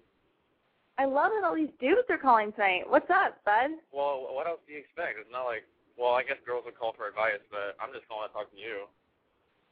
[0.98, 2.88] I love that all these dudes are calling tonight.
[2.88, 3.76] What's up, bud?
[3.92, 5.20] Well, what else do you expect?
[5.20, 5.68] It's not like,
[6.00, 8.60] well, I guess girls would call for advice, but I'm just calling to talk to
[8.60, 8.88] you.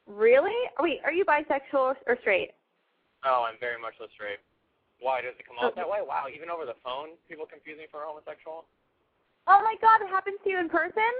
[0.03, 0.55] Really?
[0.83, 2.51] Wait, are you bisexual or straight?
[3.23, 4.43] Oh, I'm very much so straight.
[4.99, 5.79] Why does it come out Okay.
[5.83, 6.03] that way?
[6.03, 8.67] Wow, even over the phone, people confuse me for a homosexual.
[9.47, 11.11] Oh my god, it happens to you in person?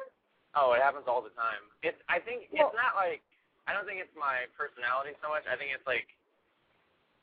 [0.56, 1.64] Oh, it happens all the time.
[1.84, 2.00] It's.
[2.08, 3.24] I think Well- it's not like.
[3.68, 5.44] I don't think it's my personality so much.
[5.48, 6.08] I think it's like.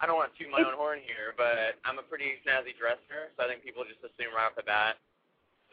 [0.01, 3.29] I don't want to toot my own horn here, but I'm a pretty snazzy dresser,
[3.37, 4.97] so I think people just assume right off the bat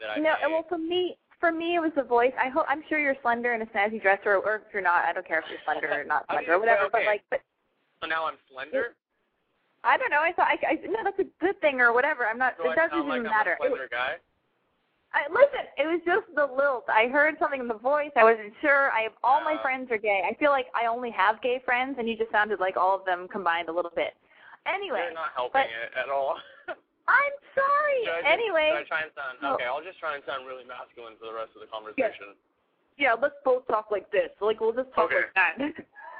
[0.00, 0.20] that I.
[0.20, 2.36] No, may- well for me for me it was the voice.
[2.36, 5.12] I hope I'm sure you're slender and a snazzy dresser or if you're not, I
[5.12, 7.40] don't care if you're slender or not slender or whatever, but like but
[8.02, 8.94] So now I'm slender.
[9.84, 12.26] I don't know, I thought I, I no, that's a good thing or whatever.
[12.26, 13.56] I'm not Do it doesn't like even I'm matter.
[13.56, 14.20] a slender guy?
[15.14, 16.84] I, listen, it was just the lilt.
[16.92, 18.12] I heard something in the voice.
[18.14, 18.92] I wasn't sure.
[18.92, 20.20] I have all my friends are gay.
[20.28, 23.04] I feel like I only have gay friends, and you just sounded like all of
[23.08, 24.12] them combined a little bit.
[24.68, 26.36] Anyway, You're not helping it at all.
[27.08, 28.00] I'm sorry.
[28.04, 29.64] Should I just- anyway, should I try and sound okay?
[29.64, 32.36] I'll just try and sound really masculine for the rest of the conversation.
[33.00, 34.28] yeah, let's both talk like this.
[34.44, 35.24] Like we'll just talk Okay.
[35.24, 35.56] like that.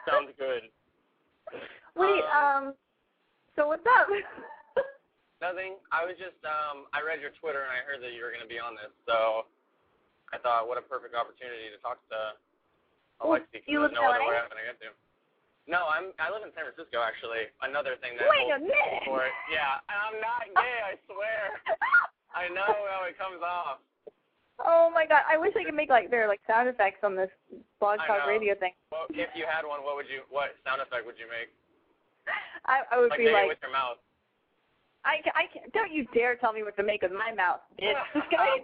[0.08, 0.64] Sounds good.
[1.94, 2.72] Wait, um,
[3.52, 4.08] so what's up?
[5.38, 5.78] Nothing.
[5.94, 8.42] I was just um I read your Twitter and I heard that you were going
[8.42, 9.46] to be on this, so
[10.34, 12.34] I thought what a perfect opportunity to talk to
[13.22, 14.90] Alexi because there's no other way I'm going to get to.
[15.70, 17.46] No, I'm I live in San Francisco actually.
[17.62, 19.06] Another thing that Wait a minute.
[19.06, 19.34] for it.
[19.52, 21.40] Yeah, and I'm not gay, I swear.
[22.34, 23.78] I know how it comes off.
[24.66, 27.14] oh my god, I wish I could make like there are like sound effects on
[27.14, 27.30] this
[27.78, 28.74] blog talk radio thing.
[28.90, 31.52] Well, if you had one, what would you what sound effect would you make?
[32.66, 34.02] I I would Like be like it with your mouth.
[35.08, 37.96] I, I can't, don't you dare tell me what to make with my mouth, bitch.
[38.12, 38.60] Just kidding.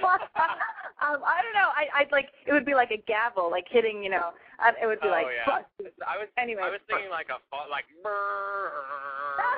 [0.00, 1.68] um, I don't know.
[1.76, 4.32] I, I'd like it would be like a gavel, like hitting, you know.
[4.58, 5.28] I, it would be oh like.
[5.28, 5.44] yeah.
[5.44, 5.68] "Fuck."
[6.08, 6.64] I was Anyway.
[6.64, 8.72] I was thinking like a fo- like brrr,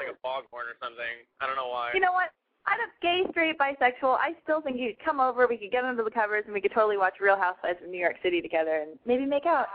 [0.03, 1.23] like a foghorn or something.
[1.39, 1.95] I don't know why.
[1.95, 2.35] You know what?
[2.67, 4.19] I'm a gay, straight, bisexual.
[4.21, 6.75] I still think you'd come over, we could get under the covers, and we could
[6.75, 9.69] totally watch Real Housewives of New York City together and maybe make out.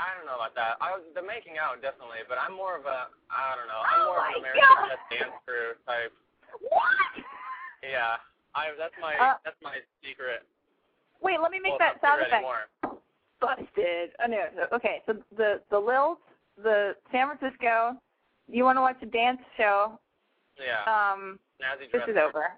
[0.00, 0.80] I don't know about that.
[0.80, 3.84] I was the making out definitely, but I'm more of a I don't know.
[3.84, 4.96] I'm Oh more of an American God.
[5.12, 6.12] Dance Crew type.
[6.64, 7.12] What?
[7.84, 8.16] Yeah,
[8.56, 10.48] I that's my Uh, that's my secret.
[11.20, 12.40] Wait, let me make well, that sound effect.
[12.40, 12.64] anymore.
[13.44, 14.16] Busted.
[14.24, 14.48] Oh no.
[14.72, 16.16] Okay, so the the Lils,
[16.56, 18.00] the San Francisco.
[18.48, 20.00] You want to watch a dance show?
[20.56, 20.82] Yeah.
[20.88, 22.56] Um, Snazzy this is over.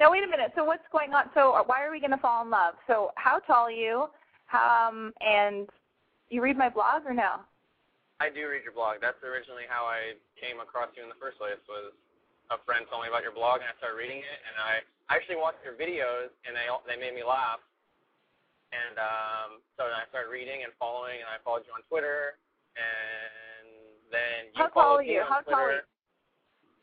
[0.00, 0.52] Now wait a minute.
[0.56, 1.28] So what's going on?
[1.36, 2.74] So uh, why are we going to fall in love?
[2.86, 4.08] So how tall are you?
[4.52, 5.68] Um, and
[6.32, 7.44] you read my blog or no?
[8.20, 9.04] I do read your blog.
[9.04, 11.60] That's originally how I came across you in the first place.
[11.68, 11.92] Was
[12.48, 14.38] a friend told me about your blog, and I started reading it.
[14.48, 14.80] And I
[15.12, 17.60] actually watched your videos, and they all- they made me laugh.
[18.72, 22.38] And um, so then I started reading and following, and I followed you on Twitter,
[22.76, 23.68] and
[24.08, 25.22] then you How tall are you?
[25.28, 25.80] How tall are you?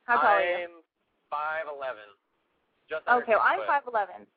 [0.06, 0.70] How tall are you?
[0.70, 0.84] I'm
[1.32, 2.06] five eleven.
[2.89, 4.28] Just Okay, well, I'm five eleven.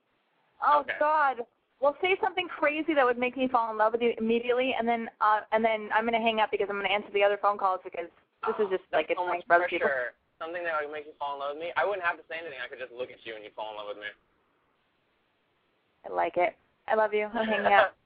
[0.64, 0.96] Oh Okay.
[0.98, 1.44] God.
[1.82, 4.86] Well, say something crazy that would make me fall in love with you immediately, and
[4.86, 7.58] then uh, and then I'm gonna hang up because I'm gonna answer the other phone
[7.58, 8.06] calls because
[8.46, 9.90] this is just like it's so much other people.
[10.38, 11.74] Something that would make you fall in love with me.
[11.74, 12.62] I wouldn't have to say anything.
[12.62, 14.06] I could just look at you and you fall in love with me.
[16.06, 16.54] I like it.
[16.86, 17.26] I love you.
[17.34, 17.98] I'm hanging up.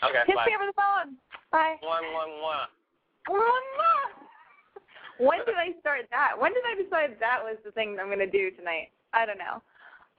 [0.00, 0.48] Okay, Kiss bye.
[0.48, 1.12] me over the phone.
[1.52, 1.76] Bye.
[1.84, 2.64] Mwah, mwah, mwah.
[5.28, 6.32] when did I start that?
[6.40, 8.88] When did I decide that was the thing I'm going to do tonight?
[9.12, 9.60] I don't know.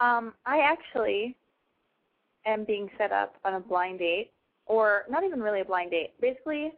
[0.05, 1.35] Um, I actually
[2.45, 4.31] am being set up on a blind date,
[4.65, 6.13] or not even really a blind date.
[6.21, 6.73] Basically,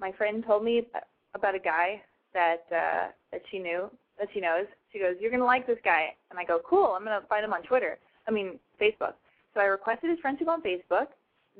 [0.00, 0.86] my friend told me
[1.34, 2.02] about a guy
[2.34, 4.66] that uh, that she knew, that she knows.
[4.92, 6.94] She goes, "You're to like this guy," and I go, "Cool.
[6.96, 7.98] I'm to find him on Twitter.
[8.28, 9.14] I mean, Facebook."
[9.54, 11.08] So I requested his friendship on Facebook.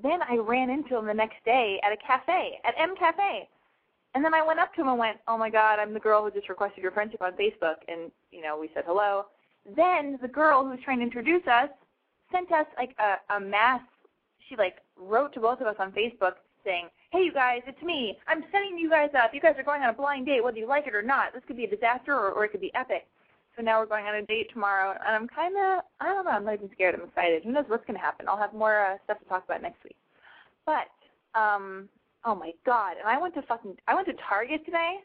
[0.02, 3.48] Then I ran into him the next day at a cafe, at M Cafe.
[4.14, 6.24] And then I went up to him and went, "Oh my God, I'm the girl
[6.24, 9.26] who just requested your friendship on Facebook." And you know, we said hello.
[9.74, 11.70] Then the girl who was trying to introduce us
[12.32, 13.80] sent us like a, a mass.
[14.48, 18.16] She like wrote to both of us on Facebook saying, "Hey, you guys, it's me.
[18.26, 19.32] I'm setting you guys up.
[19.32, 21.32] You guys are going on a blind date, whether you like it or not.
[21.32, 23.06] This could be a disaster or, or it could be epic."
[23.56, 26.30] So now we're going on a date tomorrow, and I'm kind of, I don't know,
[26.32, 26.94] I'm not even scared.
[26.94, 27.42] I'm excited.
[27.42, 28.26] Who knows what's going to happen?
[28.28, 29.96] I'll have more uh, stuff to talk about next week.
[30.66, 30.92] But,
[31.34, 31.88] um,
[32.26, 32.96] oh my God!
[32.98, 34.96] And I went to fucking, I went to Target today,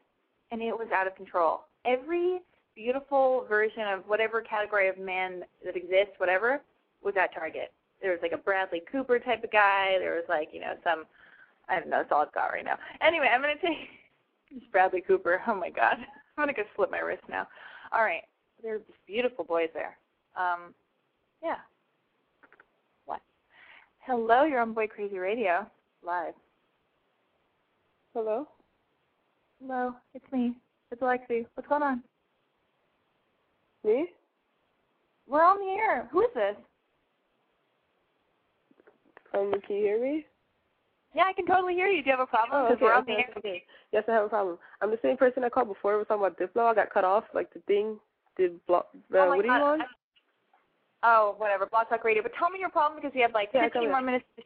[0.52, 1.62] and it was out of control.
[1.86, 2.40] Every
[2.76, 6.62] beautiful version of whatever category of man that exists, whatever,
[7.04, 7.72] was at Target.
[8.02, 9.98] There was like a Bradley Cooper type of guy.
[10.00, 11.06] There was like, you know, some,
[11.70, 12.78] I don't know, that's all I've got right now.
[13.02, 13.90] Anyway, I'm gonna take
[14.52, 15.42] this Bradley Cooper.
[15.48, 17.48] Oh my God, I'm gonna go slip my wrist now.
[17.92, 18.24] All right,
[18.64, 19.98] there are just beautiful boys there.
[20.36, 20.74] Um,
[21.44, 21.58] yeah.
[23.06, 23.22] What?
[24.00, 25.68] Hello, you're on Boy Crazy Radio,
[26.04, 26.34] live.
[28.14, 28.48] Hello?
[29.62, 30.56] Hello, it's me.
[30.92, 31.46] It's Alexi.
[31.54, 32.04] What's going on?
[33.84, 34.08] Me?
[35.28, 36.10] We're on the air.
[36.12, 36.56] Who is this?
[39.34, 40.26] Um, can you hear me?
[41.14, 42.02] Yeah, I can totally hear you.
[42.04, 42.64] Do you have a problem?
[42.66, 43.30] Oh, okay, we're on okay, the air.
[43.38, 43.64] okay.
[43.92, 44.58] Yes, I have a problem.
[44.82, 45.98] I'm the same person I called before.
[45.98, 46.72] We're talking about Diplo.
[46.72, 47.26] I got cut off.
[47.34, 47.98] Like the thing
[48.38, 48.88] did block.
[49.14, 49.58] Uh, oh what are God.
[49.58, 49.82] you on?
[49.82, 49.86] I-
[51.04, 51.66] Oh, whatever.
[51.66, 52.22] Blog Talk Radio.
[52.22, 54.24] But tell me your problem because we have like Yeah, 15 more minutes.
[54.38, 54.44] To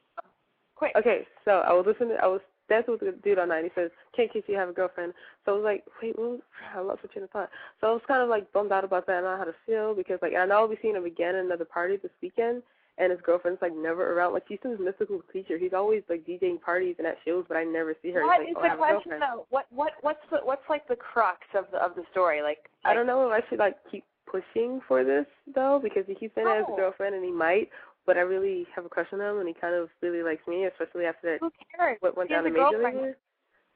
[0.76, 0.94] Quick.
[0.96, 2.16] Okay, so I was listening.
[2.22, 3.66] I was dancing with the dude on night.
[3.66, 5.14] He says, "Can't kiss you have a girlfriend."
[5.44, 6.40] So I was like, "Wait, what?"
[6.74, 7.50] I lost my train of thought.
[7.82, 9.18] So I was kind of like bummed out about that.
[9.18, 11.36] I don't know how to feel because like I know I'll be seeing him again
[11.36, 12.64] at another party this weekend,
[12.98, 14.34] and his girlfriend's like never around.
[14.34, 15.58] Like she's this mystical creature.
[15.58, 18.24] He's always like DJing parties and at shows, but I never see her.
[18.26, 19.46] What He's is like, oh, the question though?
[19.50, 22.42] What what what's the what's like the crux of the of the story?
[22.42, 26.16] Like, I don't know if I should like keep pushing for this though because he
[26.16, 26.74] keeps saying has No.
[26.74, 27.70] a girlfriend and he might,
[28.06, 30.66] but I really have a crush on him and he kind of really likes me,
[30.66, 31.98] especially after that who cares?
[32.00, 32.82] what went He down a Major.
[33.04, 33.16] League.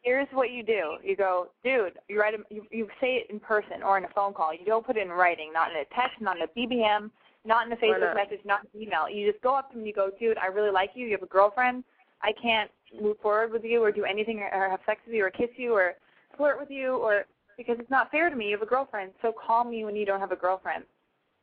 [0.01, 0.95] Here's what you do.
[1.03, 1.99] You go, dude.
[2.07, 2.33] You write.
[2.33, 4.53] A, you you say it in person or in a phone call.
[4.53, 7.11] You don't put it in writing, not in a text, not in a BBM,
[7.45, 9.09] not in a Facebook message, not in an email.
[9.09, 10.37] You just go up to him and you go, dude.
[10.37, 11.05] I really like you.
[11.05, 11.83] You have a girlfriend.
[12.21, 12.69] I can't
[13.01, 15.49] move forward with you or do anything or, or have sex with you or kiss
[15.55, 15.93] you or
[16.35, 17.25] flirt with you or
[17.57, 18.47] because it's not fair to me.
[18.47, 19.11] You have a girlfriend.
[19.21, 20.83] So call me when you don't have a girlfriend.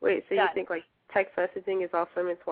[0.00, 0.44] Wait, so Done.
[0.44, 2.42] you think like text messaging is off limits?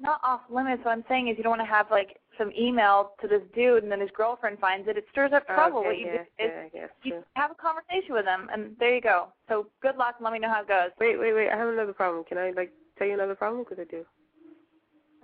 [0.00, 0.84] Not off limits.
[0.84, 3.82] What I'm saying is you don't want to have like some email to this dude
[3.82, 4.96] and then his girlfriend finds it.
[4.96, 5.80] It stirs up trouble.
[5.80, 7.24] okay, you do is yeah, you true.
[7.34, 9.28] have a conversation with him and there you go.
[9.48, 10.14] So good luck.
[10.18, 10.90] and Let me know how it goes.
[10.98, 11.50] Wait, wait, wait.
[11.50, 12.24] I have another problem.
[12.24, 13.62] Can I like tell you another problem?
[13.62, 14.04] Because I do.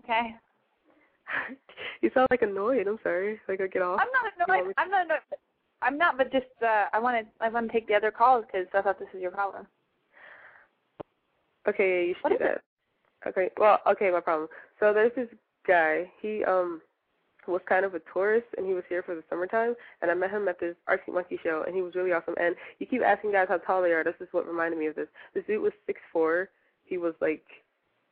[0.05, 0.37] Okay.
[2.03, 2.87] you sound like annoyed.
[2.87, 3.41] I'm sorry.
[3.49, 3.99] Like I get off.
[4.01, 4.74] I'm not annoyed.
[4.77, 5.20] I'm not annoyed.
[5.83, 7.45] I'm not, but just uh, I want to.
[7.45, 9.66] I want to take the other calls because I thought this was your problem.
[11.68, 12.62] Okay, you should What do that.
[13.27, 13.51] Okay.
[13.59, 14.49] Well, okay, my problem.
[14.81, 15.29] So there's this
[15.66, 16.11] guy.
[16.20, 16.81] He um
[17.47, 20.31] was kind of a tourist and he was here for the summertime and I met
[20.31, 22.35] him at this Arctic Monkey show and he was really awesome.
[22.41, 24.03] And you keep asking guys how tall they are.
[24.03, 25.07] This is what reminded me of this.
[25.33, 26.49] This dude was six four.
[26.85, 27.45] He was like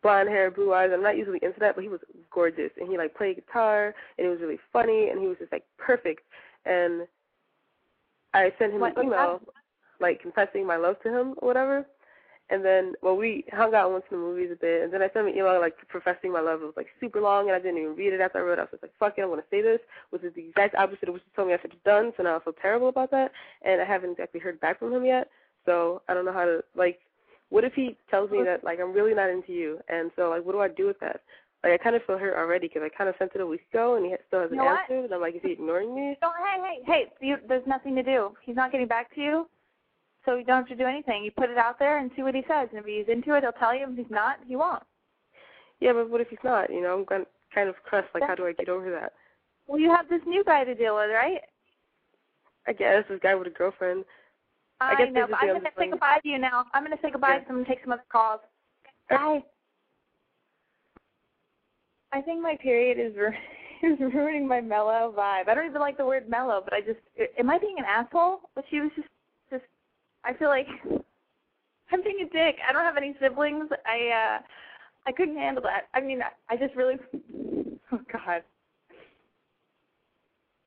[0.03, 0.91] blonde hair, blue eyes.
[0.93, 2.01] I'm not usually into that, but he was
[2.33, 5.53] gorgeous and he like played guitar and it was really funny and he was just
[5.53, 6.23] like perfect.
[6.65, 7.07] And
[8.35, 9.41] I sent him What- an email
[10.01, 11.87] like confessing my love to him or whatever.
[12.51, 14.82] And then, well, we hung out and went to the movies a bit.
[14.82, 16.61] And then I sent him an email like professing my love.
[16.61, 18.59] It was like super long, and I didn't even read it after I wrote it.
[18.59, 19.80] I was just like, "Fuck it, I'm gonna say this,"
[20.11, 22.12] which is the exact opposite of what you told me I should have done.
[22.16, 23.32] So now I feel terrible about that,
[23.62, 25.30] and I haven't exactly heard back from him yet.
[25.64, 27.01] So I don't know how to like.
[27.49, 30.45] What if he tells me that like I'm really not into you, and so like
[30.45, 31.22] what do I do with that?
[31.62, 33.64] Like I kind of feel hurt already because I kind of sent it a week
[33.72, 34.80] ago, and he still hasn't You know what?
[34.80, 35.05] answered.
[35.07, 36.18] And I'm like, is he ignoring me?
[36.20, 37.26] Don't, hey, hey, hey!
[37.26, 38.32] You, there's nothing to do.
[38.42, 39.49] He's not getting back to you,
[40.25, 41.25] so you don't have to do anything.
[41.25, 42.68] You put it out there and see what he says.
[42.70, 43.87] And if he's into it, he'll tell you.
[43.89, 44.83] If he's not, he won't.
[45.81, 46.70] Yeah, but what if he's not?
[46.72, 48.09] You know, I'm kind kind of crushed.
[48.14, 49.12] Like, how do I get over that?
[49.66, 51.41] Well, you have this new guy to deal with, right?
[52.66, 54.05] I guess this guy with a girlfriend.
[54.81, 56.64] I I, guess know, but I'm gonna say goodbye to you now.
[56.72, 57.39] I'm gonna say goodbye Yeah.
[57.41, 58.41] because I'm gonna take some other calls.
[59.09, 59.43] Bye.
[62.12, 63.33] I think my period is ru-
[63.83, 65.49] is ruining my mellow vibe.
[65.49, 67.01] I don't even like the word mellow, but I just
[67.39, 68.41] am I being an asshole?
[68.55, 69.09] But she was just
[70.25, 70.66] I feel like
[71.93, 72.57] I'm being a dick.
[72.66, 73.68] I don't have any siblings.
[73.87, 74.39] I uh
[75.07, 75.89] I couldn't handle that.
[75.93, 76.97] I mean, I, I just really
[77.93, 78.43] oh god.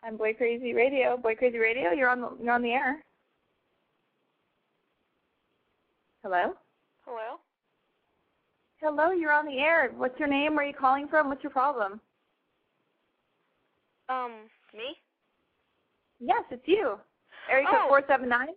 [0.04, 1.18] I'm Boy Crazy Radio.
[1.18, 1.92] Boy Crazy Radio.
[1.92, 3.04] You're on the you're on the air.
[6.24, 6.54] Hello.
[7.06, 7.40] Hello?
[8.82, 9.92] Hello, you're on the air.
[9.96, 10.56] What's your name?
[10.56, 11.30] Where are you calling from?
[11.30, 12.00] What's your problem?
[14.10, 14.32] Um,
[14.74, 14.96] me?
[16.20, 17.00] Yes, it's you.
[17.50, 17.88] Area code Oh.
[17.88, 18.50] four seven nine.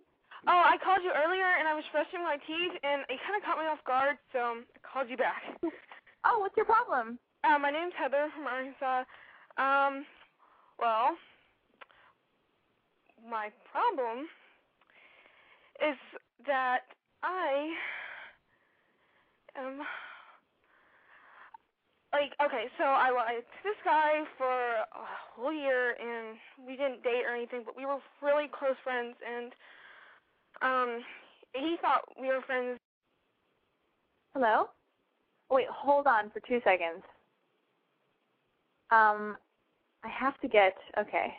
[0.47, 3.45] Oh, I called you earlier and I was brushing my teeth and it kind of
[3.45, 5.41] caught me off guard, so I called you back.
[6.23, 7.17] Oh, what's your problem?
[7.43, 9.09] Uh, my name's Heather from Arkansas.
[9.57, 10.05] Um,
[10.77, 11.17] well,
[13.25, 14.29] my problem
[15.81, 15.97] is
[16.45, 17.73] that I
[19.57, 19.81] am
[22.13, 26.37] like okay, so I liked this guy for a whole year and
[26.67, 29.53] we didn't date or anything, but we were really close friends and
[30.61, 31.01] um
[31.53, 32.79] he thought we were friends
[34.33, 34.69] Hello.
[35.49, 37.03] Wait, hold on for two seconds.
[38.91, 39.35] Um,
[40.03, 40.75] I have to get.
[40.97, 41.33] Okay,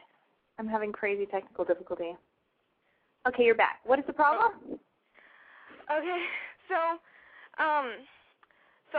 [0.58, 2.14] I'm having crazy technical difficulty.
[3.26, 3.80] Okay, you're back.
[3.84, 4.50] What is the problem?
[5.90, 6.22] Okay,
[6.68, 6.76] so,
[7.62, 7.92] um,
[8.92, 8.98] so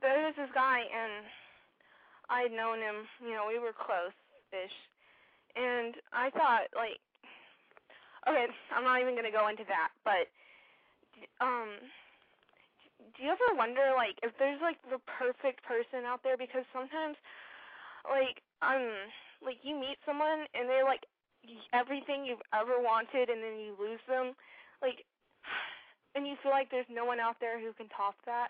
[0.00, 1.24] there was this guy, and
[2.30, 3.04] I'd known him.
[3.20, 4.72] You know, we were close-ish,
[5.54, 6.98] and I thought, like,
[8.28, 10.28] okay, I'm not even gonna go into that, but,
[11.40, 11.78] um,
[13.16, 16.36] do you ever wonder, like, if there's like the perfect person out there?
[16.36, 17.16] Because sometimes,
[18.08, 19.10] like, um,
[19.42, 21.04] like you meet someone and they're like
[21.72, 24.34] everything you've ever wanted, and then you lose them,
[24.82, 25.04] like
[26.14, 28.48] and you feel like there's no one out there who can top that.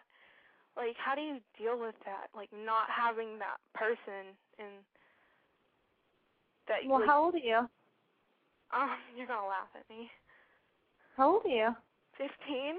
[0.76, 2.28] Like, how do you deal with that?
[2.34, 4.82] Like, not having that person and
[6.68, 6.82] that.
[6.84, 7.68] You Well, like, how old are you?
[8.72, 10.10] Um, you're gonna laugh at me.
[11.16, 11.70] How old are you?
[12.16, 12.78] Fifteen.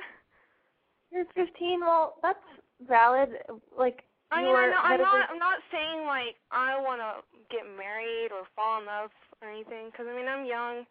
[1.12, 1.80] You're 15.
[1.80, 2.44] Well, that's
[2.84, 3.40] valid.
[3.72, 5.30] Like, I mean, I know, I'm not.
[5.32, 9.94] I'm not saying like I want to get married or fall in love or anything.
[9.94, 10.84] Because I mean, I'm young,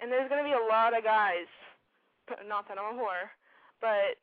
[0.00, 1.50] and there's gonna be a lot of guys.
[2.48, 3.28] Not that I'm a whore,
[3.82, 4.16] but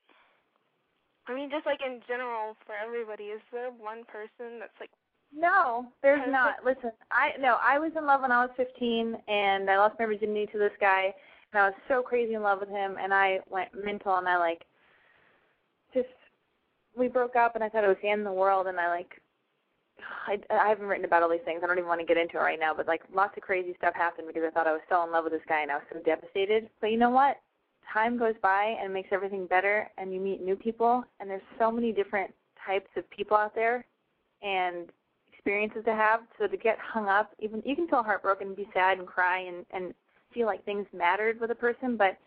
[1.28, 4.90] I mean, just like in general for everybody, is there one person that's like
[5.36, 6.56] No, there's not.
[6.66, 10.06] Listen, I no, I was in love when I was 15, and I lost my
[10.06, 11.14] virginity to this guy,
[11.54, 14.38] and I was so crazy in love with him, and I went mental, and I
[14.38, 14.66] like
[15.94, 16.08] just
[16.98, 18.90] we broke up, and I thought it was the end of the world, and I
[18.90, 19.22] like
[20.28, 21.62] I I haven't written about all these things.
[21.64, 23.76] I don't even want to get into it right now, but like lots of crazy
[23.78, 25.76] stuff happened because I thought I was so in love with this guy, and I
[25.76, 26.70] was so devastated.
[26.82, 27.38] But you know what?
[27.94, 31.72] Time goes by and makes everything better, and you meet new people, and there's so
[31.72, 32.34] many different
[32.66, 33.86] types of people out there,
[34.42, 34.90] and
[35.40, 36.22] experiences to have.
[36.38, 39.40] So to get hung up, even you can feel heartbroken, and be sad, and cry,
[39.40, 39.94] and and
[40.34, 41.96] feel like things mattered with a person.
[41.96, 42.18] But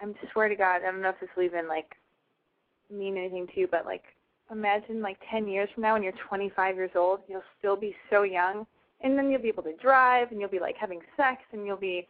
[0.00, 1.94] I'm swear to God, I don't know if this will even like
[2.90, 4.02] mean anything to you, but like
[4.50, 8.22] imagine like 10 years from now when you're 25 years old, you'll still be so
[8.22, 8.66] young,
[9.00, 11.76] and then you'll be able to drive, and you'll be like having sex, and you'll
[11.76, 12.06] be,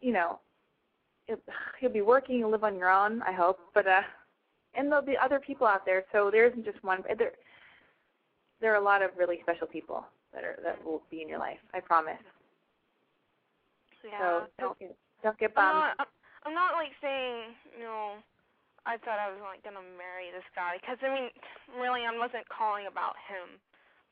[0.00, 0.40] you know,
[1.28, 1.38] you'll,
[1.80, 3.22] you'll be working, you'll live on your own.
[3.22, 4.02] I hope, but uh,
[4.74, 6.04] and there'll be other people out there.
[6.12, 7.04] So there isn't just one.
[7.18, 7.32] There,
[8.64, 11.36] there are a lot of really special people that are that will be in your
[11.38, 11.60] life.
[11.76, 12.16] I promise.
[14.00, 14.16] So yeah?
[14.16, 16.16] so don't get don't get I'm not, I'm-
[16.48, 18.20] I'm not like saying, you know,
[18.84, 21.28] I thought I was like gonna marry this guy because I mean,
[21.76, 23.60] really, I wasn't calling about him,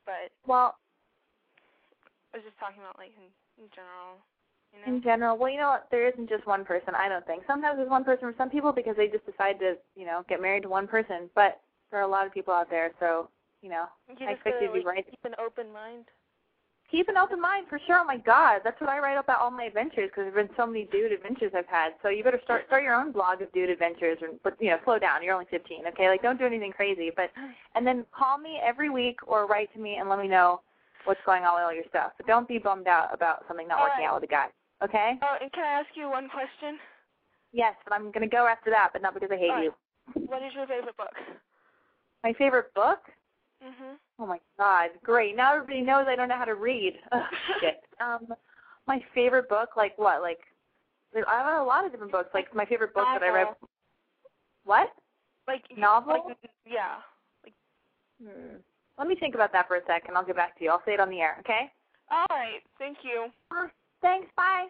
[0.05, 0.77] but Well,
[2.33, 4.21] I was just talking about like in, in general.
[4.69, 4.87] You know?
[4.89, 5.89] In general, well, you know what?
[5.89, 6.93] There isn't just one person.
[6.93, 7.41] I don't think.
[7.45, 10.41] Sometimes there's one person for some people because they just decide to, you know, get
[10.41, 11.29] married to one person.
[11.33, 13.29] But there are a lot of people out there, so
[13.63, 15.05] you know, you I expect you gotta, be right.
[15.09, 16.05] Keep an open mind.
[16.91, 17.97] Keep an open mind for sure.
[17.97, 20.67] Oh my God, that's what I write about all my adventures because there've been so
[20.67, 21.93] many dude adventures I've had.
[22.03, 24.77] So you better start start your own blog of dude adventures, and but you know,
[24.83, 25.23] slow down.
[25.23, 26.09] You're only 15, okay?
[26.09, 27.31] Like don't do anything crazy, but
[27.75, 30.61] and then call me every week or write to me and let me know
[31.05, 32.11] what's going on with all your stuff.
[32.17, 34.09] But don't be bummed out about something not All working right.
[34.11, 34.47] out with a guy,
[34.83, 35.13] okay?
[35.23, 36.77] Oh, and can I ask you one question?
[37.53, 39.63] Yes, but I'm gonna go after that, but not because I hate right.
[39.63, 39.73] you.
[40.27, 41.15] What is your favorite book?
[42.23, 42.99] My favorite book?
[43.63, 43.95] Mhm.
[44.19, 45.35] Oh my God, great!
[45.35, 46.99] Now everybody knows I don't know how to read.
[47.61, 47.81] Shit.
[48.01, 48.27] Um,
[48.87, 50.21] my favorite book, like what?
[50.21, 50.39] Like
[51.15, 52.29] I have a lot of different books.
[52.33, 53.47] Like my favorite book that I read.
[54.65, 54.89] What?
[55.47, 56.25] Like Novel?
[56.27, 56.95] Like, yeah.
[58.21, 58.57] Hmm.
[58.97, 60.15] Let me think about that for a second.
[60.15, 60.69] I'll get back to you.
[60.69, 61.37] I'll say it on the air.
[61.39, 61.71] Okay?
[62.11, 62.61] All right.
[62.77, 63.27] Thank you.
[64.01, 64.27] Thanks.
[64.35, 64.67] Bye.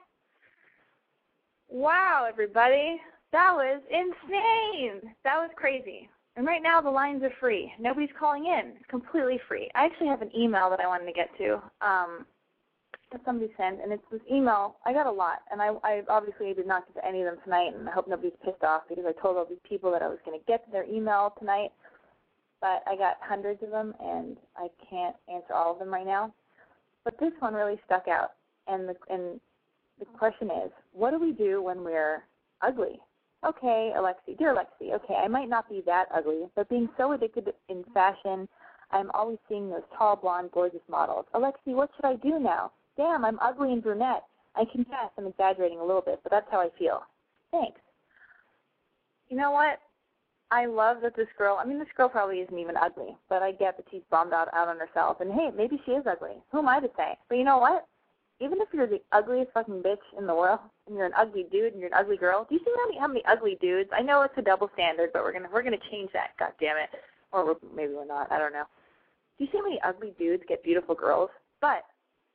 [1.67, 5.13] Wow, everybody, that was insane.
[5.23, 6.07] That was crazy.
[6.35, 7.71] And right now the lines are free.
[7.79, 8.73] Nobody's calling in.
[8.75, 9.69] It's completely free.
[9.75, 11.61] I actually have an email that I wanted to get to.
[11.81, 12.25] Um,
[13.13, 14.77] that somebody sent, and it's this email.
[14.85, 17.37] I got a lot, and I, I obviously did not get to any of them
[17.43, 20.07] tonight, and I hope nobody's pissed off because I told all these people that I
[20.07, 21.69] was going to get to their email tonight,
[22.59, 26.33] but I got hundreds of them, and I can't answer all of them right now.
[27.03, 28.31] But this one really stuck out,
[28.67, 29.39] and the and
[29.99, 32.23] the question is, what do we do when we're
[32.61, 32.99] ugly?
[33.45, 37.53] Okay, Alexi, dear Alexi, okay, I might not be that ugly, but being so addicted
[37.67, 38.47] in fashion,
[38.91, 41.25] I'm always seeing those tall, blonde, gorgeous models.
[41.35, 42.71] Alexi, what should I do now?
[42.95, 44.23] Damn, I'm ugly and brunette.
[44.55, 47.01] I confess I'm exaggerating a little bit, but that's how I feel.
[47.51, 47.81] Thanks.
[49.29, 49.79] You know what?
[50.51, 53.51] I love that this girl, I mean, this girl probably isn't even ugly, but I
[53.51, 55.19] get that she's bummed out, out on herself.
[55.19, 56.37] And hey, maybe she is ugly.
[56.51, 57.17] Who am I to say?
[57.27, 57.87] But you know what?
[58.43, 61.71] Even if you're the ugliest fucking bitch in the world, and you're an ugly dude
[61.71, 63.89] and you're an ugly girl, do you see how many, how many ugly dudes?
[63.95, 66.31] I know it's a double standard, but we're gonna we're gonna change that.
[66.37, 66.89] God damn it,
[67.31, 68.31] or we're, maybe we're not.
[68.31, 68.65] I don't know.
[69.37, 71.29] Do you see how many ugly dudes get beautiful girls?
[71.61, 71.85] But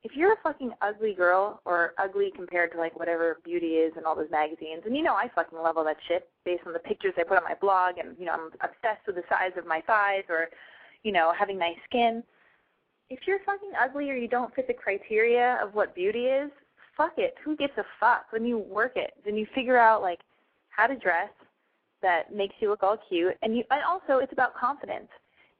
[0.02, 4.04] if you're a fucking ugly girl or ugly compared to like whatever beauty is in
[4.04, 6.78] all those magazines, and you know I fucking love all that shit based on the
[6.78, 9.66] pictures I put on my blog, and you know I'm obsessed with the size of
[9.66, 10.48] my thighs or,
[11.02, 12.22] you know, having nice skin.
[13.10, 16.50] If you're fucking ugly or you don't fit the criteria of what beauty is,
[16.96, 17.34] fuck it.
[17.44, 18.26] Who gives a fuck?
[18.30, 20.20] When you work it, then you figure out like
[20.68, 21.30] how to dress
[22.02, 25.08] that makes you look all cute, and you and also it's about confidence.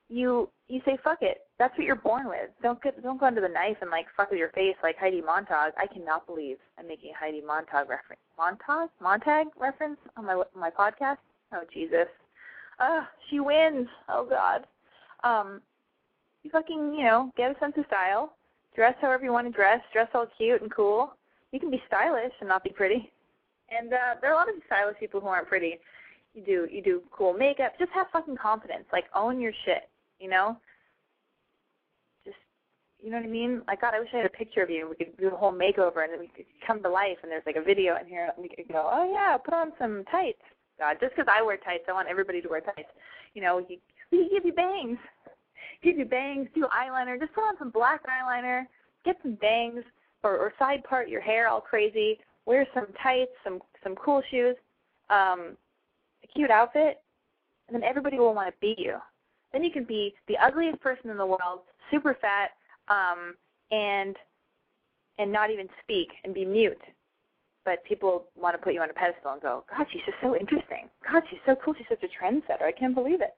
[0.09, 1.39] You you say fuck it.
[1.59, 2.51] That's what you're born with.
[2.63, 5.23] Don't get don't go under the knife and like fuck with your face like Heidi
[5.23, 5.73] Montag.
[5.77, 8.23] I cannot believe I'm making a Heidi Montag reference.
[8.37, 11.19] Montag Montag reference on my my podcast.
[11.53, 12.09] Oh Jesus.
[12.79, 13.89] Uh, she wins.
[14.09, 14.67] Oh God.
[15.25, 15.61] Um,
[16.49, 18.35] you fucking you know get a sense of style.
[18.75, 19.81] Dress however you want to dress.
[19.93, 21.13] Dress all cute and cool.
[21.53, 23.11] You can be stylish and not be pretty.
[23.71, 25.79] And uh, there are a lot of stylish people who aren't pretty.
[26.35, 27.73] You do you do cool makeup.
[27.79, 28.85] Just have fucking confidence.
[28.93, 29.89] Like own your shit.
[30.21, 30.57] You know.
[32.25, 32.37] Just
[33.03, 33.63] you know what I mean?
[33.67, 34.89] Like God, I wish I had a picture of you.
[34.89, 37.19] We could do a whole makeover and then we could come to life.
[37.23, 38.31] And there's like a video in here.
[38.35, 40.43] And we could go, oh yeah, put on some tights.
[40.79, 42.89] God, just because I wear tights, I want everybody to wear tights.
[43.35, 43.79] You know, you,
[44.13, 44.99] we can give you bangs.
[45.83, 48.65] Give you bangs, do eyeliner, just put on some black eyeliner,
[49.05, 49.85] get some bangs,
[50.23, 54.57] or, or side part your hair all crazy, wear some tights, some some cool shoes,
[55.11, 55.57] um,
[56.25, 57.01] a cute outfit,
[57.69, 58.97] and then everybody will want to be you.
[59.53, 62.51] Then you can be the ugliest person in the world, super fat,
[62.89, 63.35] um,
[63.71, 64.17] and
[65.19, 66.81] and not even speak and be mute.
[67.65, 70.35] But people want to put you on a pedestal and go, God, she's just so
[70.35, 70.89] interesting.
[71.11, 71.75] God, she's so cool.
[71.77, 72.63] She's such a trendsetter.
[72.63, 73.35] I can't believe it.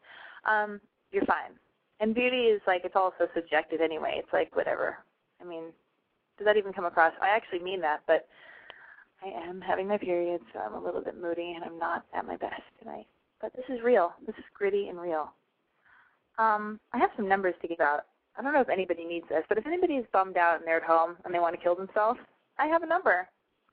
[0.49, 1.53] Um, you're fine.
[2.01, 4.15] And beauty is like it's all so subjective anyway.
[4.17, 4.99] It's like whatever.
[5.41, 5.65] I mean,
[6.39, 7.13] does that even come across?
[7.21, 8.27] I actually mean that, but
[9.23, 12.27] I am having my period, so I'm a little bit moody and I'm not at
[12.27, 13.07] my best tonight.
[13.41, 14.13] But this is real.
[14.27, 15.33] This is gritty and real.
[16.39, 18.07] Um, I have some numbers to give out.
[18.39, 20.79] I don't know if anybody needs this, but if anybody is bummed out and they're
[20.79, 22.19] at home and they want to kill themselves,
[22.59, 23.29] I have a number.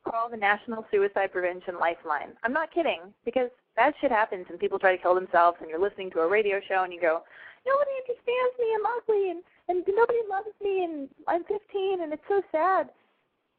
[0.09, 2.29] Call the National Suicide Prevention Lifeline.
[2.43, 5.81] I'm not kidding, because bad shit happens and people try to kill themselves and you're
[5.81, 7.23] listening to a radio show and you go,
[7.65, 12.23] Nobody understands me, I'm ugly and, and nobody loves me and I'm fifteen and it's
[12.29, 12.89] so sad.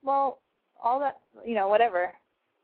[0.02, 0.38] Well,
[0.82, 2.12] all that you know, whatever.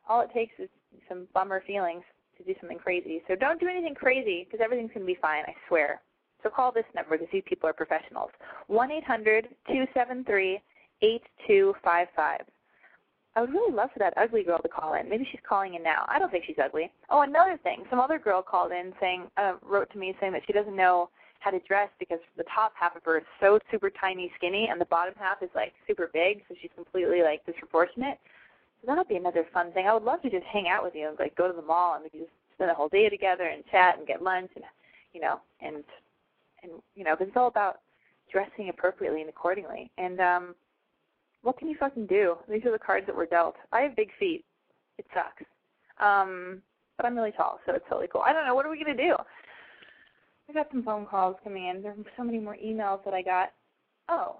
[0.08, 0.68] All it takes is
[1.08, 2.02] some bummer feelings
[2.38, 3.22] to do something crazy.
[3.28, 6.00] So don't do anything crazy because everything's gonna be fine, I swear.
[6.42, 8.30] So call this number because these people are professionals.
[8.66, 10.60] One eight hundred two seven three
[11.02, 12.42] eight two five five.
[13.36, 15.08] I would really love for that ugly girl to call in.
[15.08, 16.04] Maybe she's calling in now.
[16.08, 16.90] I don't think she's ugly.
[17.10, 17.84] Oh, another thing.
[17.90, 21.10] Some other girl called in saying, uh, wrote to me saying that she doesn't know
[21.40, 24.80] how to dress because the top half of her is so super tiny skinny and
[24.80, 28.18] the bottom half is like super big so she's completely like disproportionate.
[28.80, 29.86] So that'll be another fun thing.
[29.86, 31.94] I would love to just hang out with you and like go to the mall
[31.94, 34.64] and we could just spend the whole day together and chat and get lunch and
[35.12, 35.84] you know and
[36.62, 37.80] and you know because it's all about
[38.32, 39.90] dressing appropriately and accordingly.
[39.98, 40.54] And um
[41.44, 42.36] what can you fucking do?
[42.50, 43.54] These are the cards that were dealt.
[43.72, 44.44] I have big feet.
[44.98, 45.44] It sucks.
[46.00, 46.62] Um
[46.96, 48.22] but I'm really tall, so it's totally cool.
[48.24, 49.16] I don't know, what are we gonna do?
[50.48, 51.82] I got some phone calls coming in.
[51.82, 53.52] There are so many more emails that I got.
[54.08, 54.36] Oh.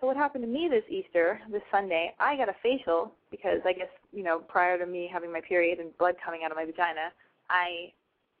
[0.00, 3.72] So what happened to me this Easter, this Sunday, I got a facial because I
[3.72, 6.66] guess, you know, prior to me having my period and blood coming out of my
[6.66, 7.12] vagina,
[7.48, 7.92] I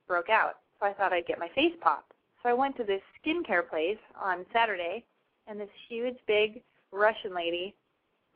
[0.06, 0.56] broke out.
[0.78, 2.12] So I thought I'd get my face popped.
[2.42, 5.04] So I went to this skincare place on Saturday
[5.46, 6.62] and this huge big
[6.96, 7.74] Russian lady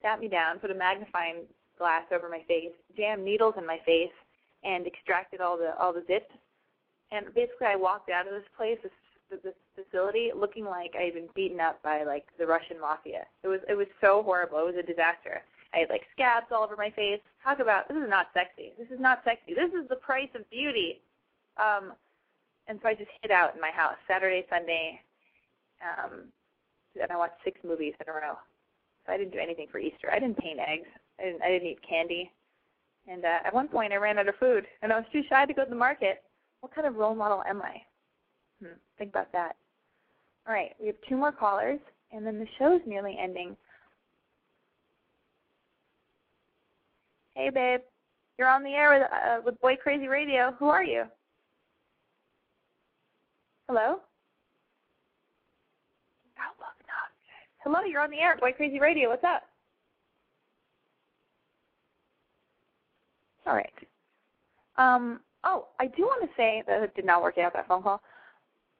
[0.02, 1.44] sat me down, put a magnifying
[1.78, 4.12] glass over my face, jammed needles in my face,
[4.64, 6.30] and extracted all the all the zits.
[7.12, 11.14] and basically I walked out of this place, this, this facility, looking like I had
[11.14, 13.26] been beaten up by like the Russian mafia.
[13.42, 14.58] It was it was so horrible.
[14.58, 15.42] It was a disaster.
[15.72, 17.20] I had like scabs all over my face.
[17.44, 18.72] Talk about this is not sexy.
[18.78, 19.54] This is not sexy.
[19.54, 21.00] This is the price of beauty.
[21.56, 21.92] Um,
[22.66, 25.00] and so I just hid out in my house Saturday, Sunday,
[25.82, 26.24] um,
[27.00, 28.36] and I watched six movies in a row.
[29.06, 30.10] So I didn't do anything for Easter.
[30.12, 30.88] I didn't paint eggs.
[31.18, 32.30] I didn't, I didn't eat candy.
[33.08, 35.46] And uh, at one point, I ran out of food, and I was too shy
[35.46, 36.22] to go to the market
[36.60, 37.82] what kind of role model am I?
[38.60, 39.56] Hmm, think about that.
[40.46, 41.80] All right, we have two more callers,
[42.12, 43.56] and then the show's nearly ending.
[47.34, 47.80] Hey, babe.
[48.38, 50.54] You're on the air with, uh, with Boy Crazy Radio.
[50.58, 51.04] Who are you?
[53.68, 54.00] Hello?
[56.38, 57.10] Oh, look, not.
[57.64, 59.10] Hello, you're on the air, Boy Crazy Radio.
[59.10, 59.42] What's up?
[63.46, 63.72] All right.
[64.76, 67.82] Um, Oh, I do want to say that it did not work out that phone
[67.82, 68.02] call.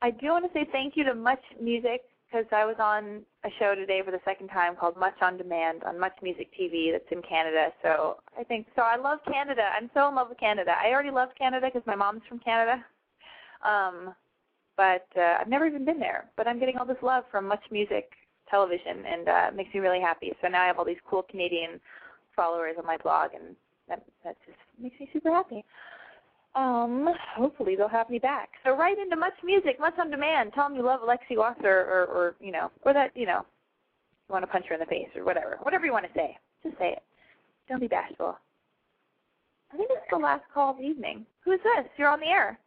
[0.02, 3.48] I do want to say thank you to Much Music because I was on a
[3.58, 7.10] show today for the second time called Much on Demand on Much Music TV that's
[7.10, 7.68] in Canada.
[7.82, 8.82] So I think so.
[8.82, 9.62] I love Canada.
[9.74, 10.72] I'm so in love with Canada.
[10.82, 12.84] I already love Canada because my mom's from Canada.
[13.64, 14.14] Um,
[14.76, 16.30] but uh, I've never even been there.
[16.36, 18.10] But I'm getting all this love from Much Music
[18.50, 20.32] television, and uh, makes me really happy.
[20.42, 21.80] So now I have all these cool Canadian
[22.34, 23.56] followers on my blog, and
[23.88, 25.64] that that just makes me super happy.
[26.54, 28.50] Um, hopefully they'll have me back.
[28.64, 30.52] So write into Much Music, Much on Demand.
[30.52, 33.46] Tell them you love Alexi Wasser or, or, you know, or that, you know,
[34.28, 35.58] you want to punch her in the face or whatever.
[35.62, 36.36] Whatever you want to say.
[36.64, 37.02] Just say it.
[37.68, 38.36] Don't be bashful.
[39.72, 41.24] I think it's the last call of the evening.
[41.44, 41.86] Who's this?
[41.96, 42.58] You're on the air.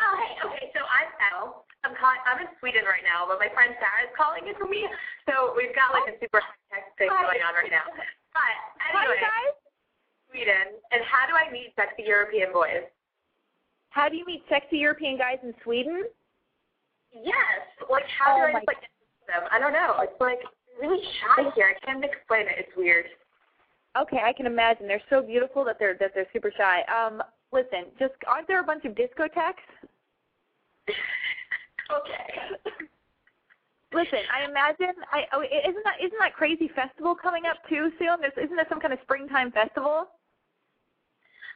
[0.00, 0.48] Oh, hey.
[0.48, 1.64] Okay, so I'm Elle.
[1.82, 2.22] I'm calling.
[2.30, 4.86] I'm in Sweden right now, but my friend Sarah is calling in for me.
[5.26, 7.86] So we've got like a super high tech thing going on right now.
[8.34, 8.54] But
[8.86, 9.18] anyway.
[9.18, 9.54] Hi guys.
[10.30, 12.88] Sweden, and how do I meet sexy European boys?
[13.90, 16.08] How do you meet sexy European guys in Sweden?
[17.12, 17.60] Yes.
[17.90, 18.90] Like, how Oh do I my just, like, get
[19.28, 19.44] them?
[19.52, 20.00] I don't know.
[20.00, 20.40] It's like
[20.80, 21.76] really shy here.
[21.76, 22.56] I can't explain it.
[22.56, 23.06] It's weird.
[24.00, 24.88] Okay, I can imagine.
[24.88, 26.80] They're so beautiful that they're that they're super shy.
[26.88, 27.22] Um,
[27.52, 29.68] listen, just aren't there a bunch of discotheques?
[31.90, 32.82] Okay.
[33.92, 38.20] Listen, I imagine I oh, isn't that isn't that crazy festival coming up too soon?
[38.20, 40.06] There's, isn't there some kind of springtime festival?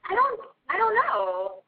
[0.08, 0.40] I don't.
[0.68, 1.62] I don't know.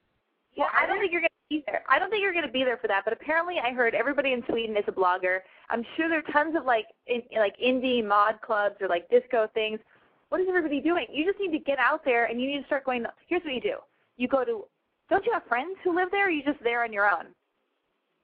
[0.56, 1.82] Well, I don't think you're going to be there.
[1.88, 3.04] I don't think you're going to be there for that.
[3.04, 5.40] But apparently, I heard everybody in Sweden is a blogger.
[5.70, 9.48] I'm sure there are tons of like in, like indie mod clubs or like disco
[9.54, 9.80] things.
[10.28, 11.06] What is everybody doing?
[11.11, 13.06] You just need to get out there and you need to start going.
[13.26, 13.76] Here's what you do.
[14.16, 14.64] You go to.
[15.09, 16.24] Don't you have friends who live there?
[16.24, 17.28] Or are you just there on your own?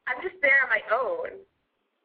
[0.07, 1.41] I'm just there on my own.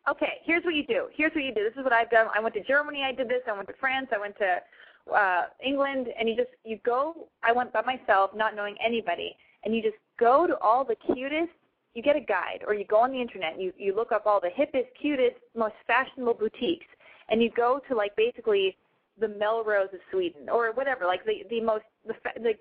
[0.10, 1.08] Okay, here's what you do.
[1.14, 1.64] Here's what you do.
[1.64, 2.28] This is what I've done.
[2.36, 3.04] I went to Germany.
[3.04, 3.42] I did this.
[3.48, 4.08] I went to France.
[4.14, 6.08] I went to uh, England.
[6.18, 7.28] And you just you go.
[7.44, 11.52] I went by myself, not knowing anybody, and you just go to all the cutest.
[11.94, 13.54] You get a guide, or you go on the internet.
[13.54, 16.88] And you you look up all the hippest, cutest, most fashionable boutiques,
[17.30, 18.78] and you go to like basically
[19.20, 22.54] the Melrose of Sweden, or whatever, like the the most the the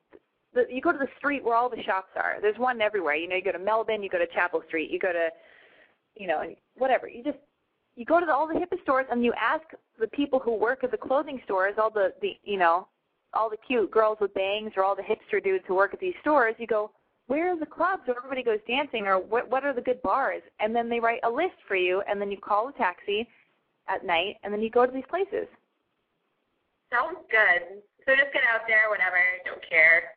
[0.55, 2.36] the, you go to the street where all the shops are.
[2.40, 3.14] There's one everywhere.
[3.14, 5.28] You know, you go to Melbourne, you go to Chapel Street, you go to,
[6.16, 6.42] you know,
[6.76, 7.09] whatever.
[7.09, 7.38] You just
[7.96, 9.64] you go to the, all the hippest stores and you ask
[9.99, 12.88] the people who work at the clothing stores, all the the you know,
[13.34, 16.14] all the cute girls with bangs or all the hipster dudes who work at these
[16.20, 16.55] stores.
[16.59, 16.92] You go,
[17.26, 20.42] where are the clubs where everybody goes dancing, or what what are the good bars?
[20.61, 23.28] And then they write a list for you, and then you call a taxi
[23.88, 25.46] at night, and then you go to these places.
[26.90, 27.82] Sounds good.
[28.07, 29.18] So just get out there, whatever.
[29.44, 30.16] Don't care.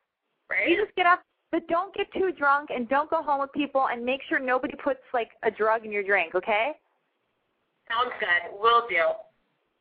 [0.51, 0.69] Right?
[0.69, 3.87] You just get up, but don't get too drunk and don't go home with people
[3.91, 6.73] and make sure nobody puts like a drug in your drink, okay?
[7.87, 8.59] Sounds good.
[8.59, 9.15] Will do.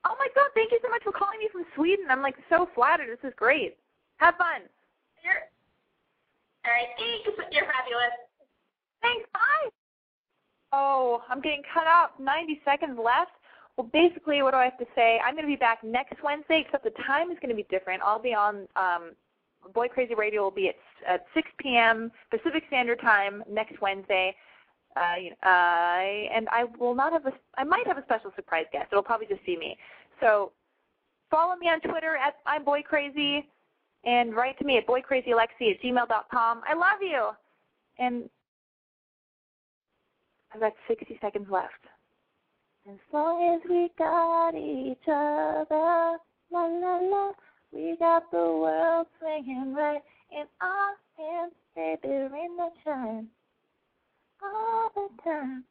[0.07, 2.07] Oh my god, thank you so much for calling me from Sweden.
[2.09, 3.11] I'm like so flattered.
[3.11, 3.77] This is great.
[4.17, 4.63] Have fun.
[5.23, 5.45] You're,
[6.65, 6.89] all right.
[6.97, 7.39] Thanks.
[7.53, 8.17] You're fabulous.
[9.03, 9.29] Thanks.
[9.33, 9.71] Bye.
[10.73, 12.11] Oh, I'm getting cut off.
[12.19, 13.33] 90 seconds left.
[13.77, 15.19] Well, basically, what do I have to say?
[15.25, 18.03] I'm going to be back next Wednesday, except the time is going to be different.
[18.05, 19.13] I'll be on um,
[19.75, 20.43] Boy Crazy Radio.
[20.43, 22.11] Will be at at 6 p.m.
[22.31, 24.35] Pacific Standard Time next Wednesday.
[24.97, 27.33] Uh, and I will not have a.
[27.57, 28.89] I might have a special surprise guest.
[28.91, 29.77] It'll probably just be me.
[30.21, 30.53] So
[31.31, 33.47] follow me on Twitter at I'm Boy Crazy,
[34.05, 36.63] and write to me at boycrazyalexi at gmail.com.
[36.67, 37.31] I love you.
[37.99, 38.29] And
[40.53, 41.73] I've got 60 seconds left.
[42.89, 46.19] As long as we got each other,
[46.51, 47.33] la la la,
[47.73, 50.03] we got the world swinging right
[50.33, 53.29] in our hands, baby, rain that shine
[54.43, 55.65] all the time.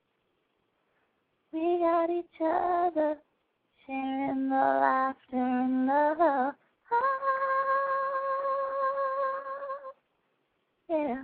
[1.52, 3.18] We got each other,
[3.86, 6.18] sharing the laughter and love.
[6.20, 6.56] Ah,
[10.90, 11.24] yeah.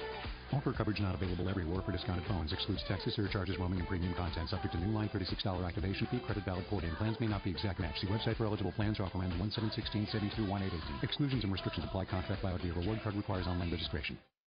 [0.53, 2.51] Offer coverage not available everywhere for discounted phones.
[2.51, 4.49] Excludes taxes, surcharges, roaming, and premium content.
[4.49, 6.19] Subject to new line $36 activation fee.
[6.19, 6.95] Credit valid port in.
[6.95, 7.99] Plans may not be exact match.
[7.99, 8.99] See website for eligible plans.
[8.99, 12.05] Offer ends 1716 72 1818 Exclusions and restrictions apply.
[12.05, 14.17] Contract valid via reward card requires online registration.